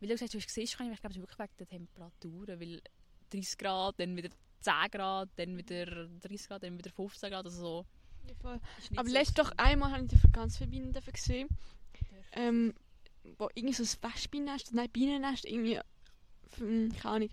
[0.00, 1.66] weil du gesagt hast, du hast gesehen, kann ich, glaube, es ist wirklich wegen der
[1.68, 2.60] Temperaturen.
[2.60, 2.82] Weil
[3.30, 7.44] 30 Grad, dann wieder 10 Grad, dann wieder 30 Grad, dann wieder 15 Grad.
[7.44, 7.86] Also so.
[8.90, 11.48] nicht Aber so letztes doch einmal habe ich dafür ganz viele Bienen gesehen.
[12.32, 12.74] Ähm,
[13.38, 15.78] wo irgendwie so ein Wespennest, nein, Bienennest, irgendwie,
[16.56, 17.30] hm, keine Ahnung,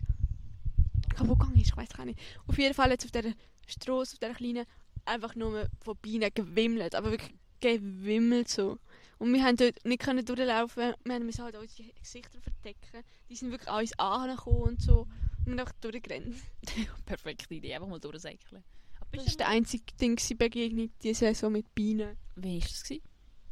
[1.19, 2.19] kaputt gegangen ist, ich weiß gar nicht.
[2.47, 3.33] Auf jeden Fall jetzt auf dieser
[3.67, 4.65] Straße, auf dieser kleinen,
[5.05, 8.79] einfach nur von Bienen gewimmelt, aber wirklich gewimmelt so.
[9.17, 13.03] Und wir haben dort nicht können durchlaufen, wir mussten halt unsere Gesichter verdecken.
[13.29, 15.01] Die sind wirklich uns angekommen und so.
[15.01, 16.35] Und wir haben einfach durchgerannt.
[17.05, 18.63] Perfekte Idee, einfach mal durchsäckeln.
[19.11, 22.15] Das war der einzige Ding, gewesen, Begegnung diese Saison mit Bienen.
[22.35, 22.83] Wann war das?
[22.83, 23.03] gewesen?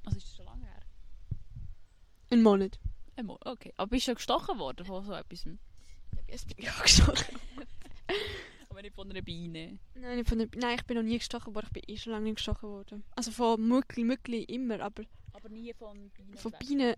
[0.05, 0.81] Also ist das schon lange her?
[2.29, 2.79] Ein Monat.
[3.17, 3.73] Einmal, okay.
[3.77, 5.45] Aber bist du schon gestochen worden von so etwas?
[6.27, 7.35] Jetzt bin ich auch gestochen.
[8.69, 9.79] Aber nicht von einer Biene.
[9.95, 11.67] Nein, nicht von der, nein, ich bin noch nie gestochen worden.
[11.67, 13.03] Ich bin eh schon lange nicht gestochen worden.
[13.15, 15.03] Also von Mückli, Mückli immer, aber
[15.33, 16.37] Aber nie von Bienen.
[16.37, 16.95] von Bienen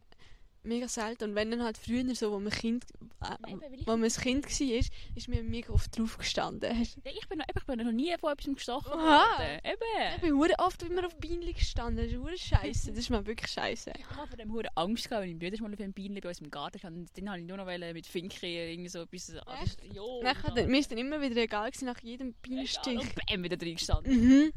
[0.63, 1.25] mega selten.
[1.29, 2.85] Und wenn dann halt früher so, wo man Kind,
[3.21, 4.79] äh, Eben, ich- wo man ein Kind war,
[5.15, 6.81] ist mir mega oft drauf gestanden.
[6.81, 6.95] Ich,
[7.27, 9.59] bin noch, ich bin noch nie von etwas gestochen worden.
[9.63, 10.21] Ich Eben.
[10.21, 12.03] bin hure oft immer auf Bienen gestanden.
[12.05, 12.89] Das ist hure scheiße.
[12.91, 13.91] Das ist mal wirklich scheiße.
[13.97, 16.29] Ich habe vor dem Huren Angst gehabt, weil mein Bruder mal auf einem Bienen bei
[16.29, 16.97] uns im Garten stand.
[16.97, 19.27] Und Dann habe ich nur noch mit Finken irgendwie so etwas...
[19.27, 20.21] das- Jo.
[20.23, 22.99] Nachher, dann- mir ist dann immer wieder egal gewesen, nach jedem Bienenstich.
[22.99, 24.13] Und bam, wieder drin gestanden.
[24.19, 24.51] Mhm.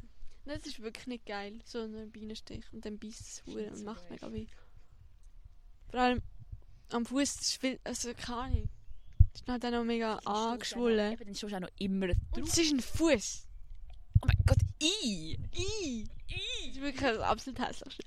[0.45, 2.65] Nein, Das ist wirklich nicht geil, so ein Bienenstich.
[2.73, 4.47] Und dann beißt es hure und macht mega weh.
[5.93, 6.23] Vor allem
[6.91, 8.69] am Fuß, das also keine Ahnung.
[9.33, 11.13] Das ist halt auch noch mega angeschwollen.
[11.13, 12.49] Eben, dann stehst du auch noch immer Und drauf.
[12.49, 13.47] es ist ein Fuß.
[14.23, 15.39] Oh mein Gott, i!
[15.55, 16.05] I.
[16.65, 18.03] Das ist wirklich das absolut hässlichste.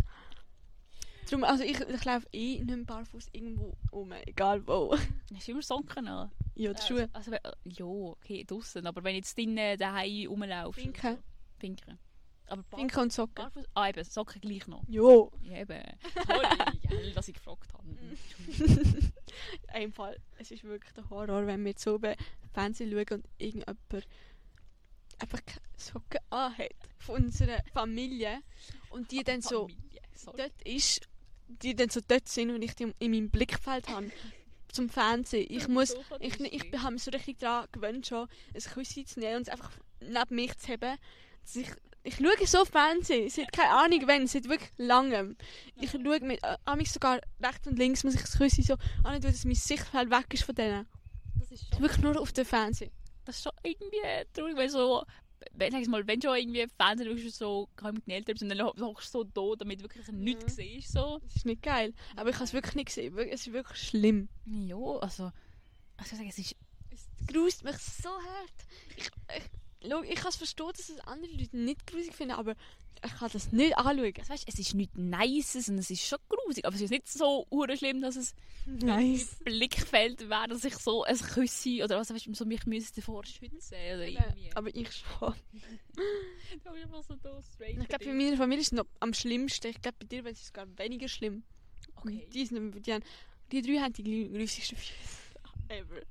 [1.30, 4.98] Darum, also ich, ich laufe eh nicht mehr barfuß irgendwo um, egal wo.
[5.34, 6.32] Hast du immer Socken an?
[6.56, 7.10] Ja, die Schuhe.
[7.14, 8.88] Also, also, äh, ja, okay, draussen.
[8.88, 10.82] Aber wenn jetzt drinnen daheim rumlaufst...
[10.82, 11.18] Pinken.
[11.60, 12.00] Pinken.
[12.48, 13.36] Aber Pinke und Socken.
[13.36, 13.66] Barfuß...
[13.74, 14.84] Ah, eben, Socken gleich noch.
[14.88, 15.32] Jo.
[15.42, 15.82] Ja, eben.
[16.28, 17.84] Sorry, dass ich gefragt habe.
[19.82, 22.16] Im Fall, es ist wirklich der Horror, wenn wir jetzt so oben
[22.54, 24.08] Fernsehen schauen und irgendjemand
[25.20, 25.42] einfach
[25.78, 28.40] Socken anhat von unserer Familie
[28.90, 31.08] und die dann so Familie, dort ist,
[31.48, 34.12] die dann so dort sind und ich die in meinem Blickfeld habe
[34.72, 35.48] zum Fernsehen.
[35.50, 39.38] Ich muss, ich, ich habe mich so richtig daran gewöhnt schon, ein Küsschen zu nehmen
[39.38, 40.98] und es einfach neben mich zu haben.
[41.42, 41.70] Dass ich,
[42.06, 45.36] ich schaue so Fernsehen, seit keine Ahnung wann, seit wirklich langem.
[45.82, 49.20] Ich schaue mit, äh, mich sogar rechts und links muss ich das Küsschen so an,
[49.22, 50.88] dass mein Sichtfeld weg ist von denen.
[51.40, 52.92] Das ist schon, Wirklich nur auf dem Fernsehen.
[53.26, 53.98] das ist schon irgendwie
[54.34, 55.04] traurig, weil so...
[55.52, 58.50] Wenn, sag mal, wenn du schon irgendwie Fernsehen schaust, so, kann mit den Eltern, sind,
[58.50, 61.20] dann hockst du so da, damit wirklich nichts siehst, so.
[61.24, 61.94] Das ist nicht geil.
[62.16, 63.18] Aber ich habe es wirklich nicht gesehen.
[63.18, 64.30] Es ist wirklich schlimm.
[64.46, 65.32] Ja, also...
[66.00, 66.56] Ich soll sagen, es ist...
[66.92, 68.54] Es gruselt mich so hart.
[68.96, 69.44] Ich, ich,
[69.90, 72.56] schau, ich kann es verstehen, dass es andere Leute nicht grusig finden, aber
[73.04, 74.14] ich kann das nicht anschauen.
[74.18, 77.08] Also, weißt, es ist nichts Nices und es ist schon grusig, aber es ist nicht
[77.08, 78.34] so schlimm, dass es
[78.66, 79.38] Nice.
[79.44, 83.76] Blickfeld wäre, dass ich so ein Küssi oder was weißt, so mich müsste davor schützen
[83.76, 84.50] oder irgendwie.
[84.56, 85.36] Aber ich schon.
[86.64, 87.78] da ist einfach so da straight.
[87.80, 89.68] Ich glaube, bei meiner Familie ist es noch am schlimmsten.
[89.68, 91.44] Ich glaube, bei dir wäre es sogar weniger schlimm.
[91.98, 92.28] Okay.
[92.34, 93.04] Die, sind, die, haben,
[93.52, 95.26] die drei haben die grüssigsten Füße
[95.70, 96.02] ever.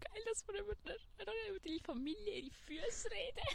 [0.00, 3.46] Geil, dass wir über, über die Familie, ihre Füße reden.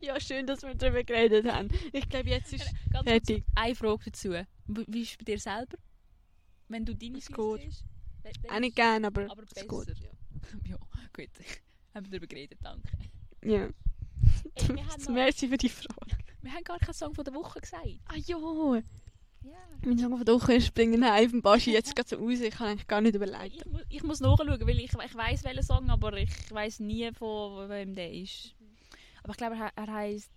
[0.00, 1.68] Ja, schön, dass wir darüber geredet haben.
[1.92, 3.44] Ich glaube, jetzt ist Ganz kurz fertig.
[3.54, 4.30] eine Frage dazu.
[4.66, 5.76] Wie ist es bei dir selber?
[6.68, 7.84] Wenn du deine Füße siehst?
[8.50, 9.66] Auch nicht gern, aber, Aber es besser.
[9.84, 9.96] geht.
[10.66, 10.76] Ja,
[11.12, 11.28] gut.
[11.94, 12.88] Haben wir darüber geredet, danke.
[13.44, 13.68] Ja.
[14.54, 16.16] Ey, wir, haben noch, Merci für die Frage.
[16.42, 17.84] wir haben gar keinen Song von der Woche gesagt.
[18.06, 18.36] Ah ja,
[19.42, 19.52] Ja.
[19.84, 22.40] mein Song von der Woche ist «Springen heim» vom Baschi jetzt gerade so raus.
[22.40, 23.56] Ich kann eigentlich gar nicht überlegen.
[23.56, 27.10] Ich, muss, ich muss nachschauen, weil ich, ich weiss welchen Song, aber ich weiss nie,
[27.12, 28.54] von wem der ist.
[29.22, 30.30] Aber ich glaube, er, er heisst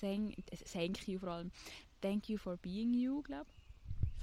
[0.00, 0.36] Thank,
[0.72, 1.50] Thank You vor allem.
[2.00, 3.46] Thank You for Being You, glaube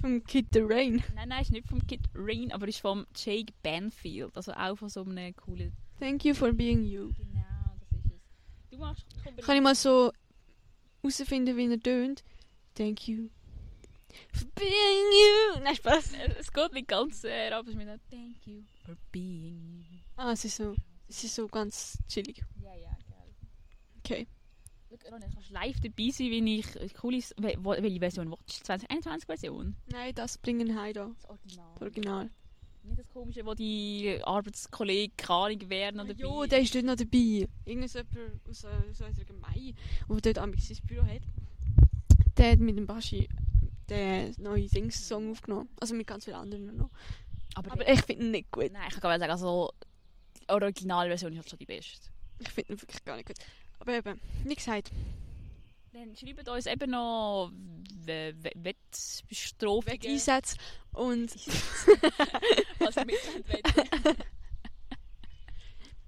[0.00, 1.02] Vom Kid The Rain.
[1.14, 4.36] Nein, nein, ist nicht vom Kid Rain, aber ist vom Jake Banfield.
[4.36, 5.72] Also auch von so einem coolen...
[5.98, 7.12] Thank you for being you.
[7.16, 7.40] Genau,
[7.90, 8.70] das ist es.
[8.70, 9.06] Du machst...
[9.42, 10.12] Kann ich mal so
[11.00, 12.22] herausfinden, wie er tönt?
[12.74, 13.30] Thank you
[14.32, 15.60] for being you.
[15.62, 16.12] Nein, Spaß.
[16.38, 19.98] Es geht nicht ganz äh, aber mit einem Thank You for Being You.
[20.16, 20.74] Ah, es ist so,
[21.08, 22.42] es ist so ganz chillig.
[22.62, 23.34] Ja, ja, geil.
[23.98, 24.26] Okay.
[24.88, 27.18] Schau, du kannst live dabei sein, wenn ich coole...
[27.18, 28.64] wel- wel- Welche Version willst du?
[28.64, 29.76] 2021 Version?
[29.86, 31.10] Nein, das bringen heim da.
[31.14, 31.70] Das Original.
[31.74, 32.30] Das Original.
[32.84, 37.48] Nicht das Komische, wo die Arbeitskollegen Ahnung wären oder Ja, der ist dort noch dabei.
[37.64, 39.74] Irgend so jemand aus, äh, aus unserer Gemeinde,
[40.08, 41.22] der dort am sein Büro hat.
[42.36, 43.28] Der hat mit dem Baschi
[43.90, 45.68] den neuen Sings-Song aufgenommen.
[45.80, 46.90] Also mit ganz vielen anderen noch.
[47.54, 48.70] Aber, Aber ich finde ihn nicht gut.
[48.72, 49.72] Nein, ich kann sagen, also...
[50.40, 52.08] Die Originalversion ist halt schon die beste.
[52.38, 53.36] Ich finde ihn wirklich gar nicht gut.
[53.80, 54.92] Aber eben, wie gesagt,
[55.92, 57.50] Dann schreibt uns eben noch
[58.04, 59.86] We- We- Wettbestrafungen.
[59.86, 60.56] Wegeinsätze
[60.92, 61.34] und
[62.78, 63.66] Was ihr mithabt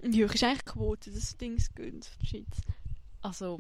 [0.03, 2.47] ja, ist eigentlich Quote, dass Dings gehen Schweiz.
[3.23, 3.59] Also...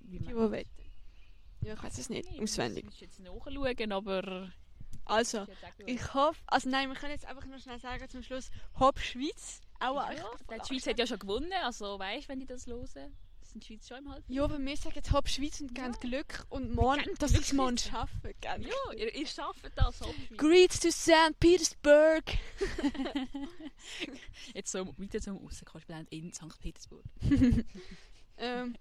[0.00, 0.70] Wie Die, die wetten.
[1.60, 2.86] Ja, ich weiß es nicht auswendig.
[2.90, 4.50] Ich jetzt nachschauen, aber...
[5.04, 5.46] Also,
[5.86, 9.62] ich hoffe, also nein, wir können jetzt einfach noch schnell sagen zum Schluss, Hopp Schweiz.
[9.80, 10.12] Auch Ja,
[10.50, 12.86] die Schweiz hat ja schon gewonnen, also weißt du, wenn die das hören,
[13.40, 14.36] sind die Schweiz schon im Halbfinale.
[14.36, 15.98] Ja, aber wir sagen jetzt Hopp Schweiz und geben Ja.
[15.98, 18.10] Glück und morgen, dass sie es morgen Schweiz.
[18.22, 18.66] Gell?
[18.66, 20.36] Ja, ihr, ihr schafft das, Hauptschweiz.
[20.36, 21.38] Greets to St.
[21.40, 22.24] Petersburg.
[24.54, 26.58] Jetzt so, weiter zum Aussenkorrespondent in St.
[26.60, 27.04] Petersburg.
[28.36, 28.76] ähm,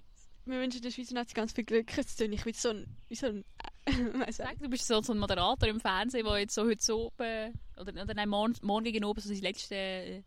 [0.47, 1.95] wir wünschen der Schweizer Nazi ganz viel Glück.
[1.95, 3.45] Jetzt ich wie so ein, wie so ein,
[3.87, 4.61] nicht.
[4.61, 8.01] du bist so, so ein Moderator im Fernsehen, der jetzt so heute so oben, oder,
[8.01, 10.23] oder nein, morgen, morgen gegen oben so sein letztes äh,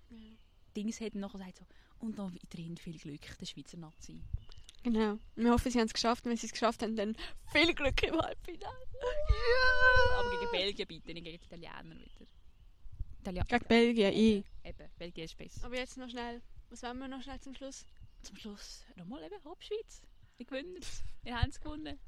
[0.76, 1.64] Dings hat und nachher sagt so,
[1.98, 4.20] Und noch weiterhin viel Glück, der Schweizer Nazi.
[4.82, 5.18] Genau.
[5.36, 6.24] Wir hoffen, sie haben es geschafft.
[6.24, 7.14] Und wenn sie es geschafft haben, dann
[7.52, 8.86] viel Glück im Halbfinale.
[10.18, 12.26] Aber gegen Belgien bitte, nicht gegen die Italiener wieder.
[13.20, 14.44] Italien Gegen Belgien, ich.
[14.64, 15.66] Eben, Belgien ist besser.
[15.66, 16.40] Aber jetzt noch schnell.
[16.70, 17.84] Was wollen wir noch schnell zum Schluss?
[18.22, 20.02] Zum Schluss nochmal eben Hauptschweiz.
[20.40, 21.02] Wir gewinnen es.
[21.22, 21.98] Wir haben es gewonnen.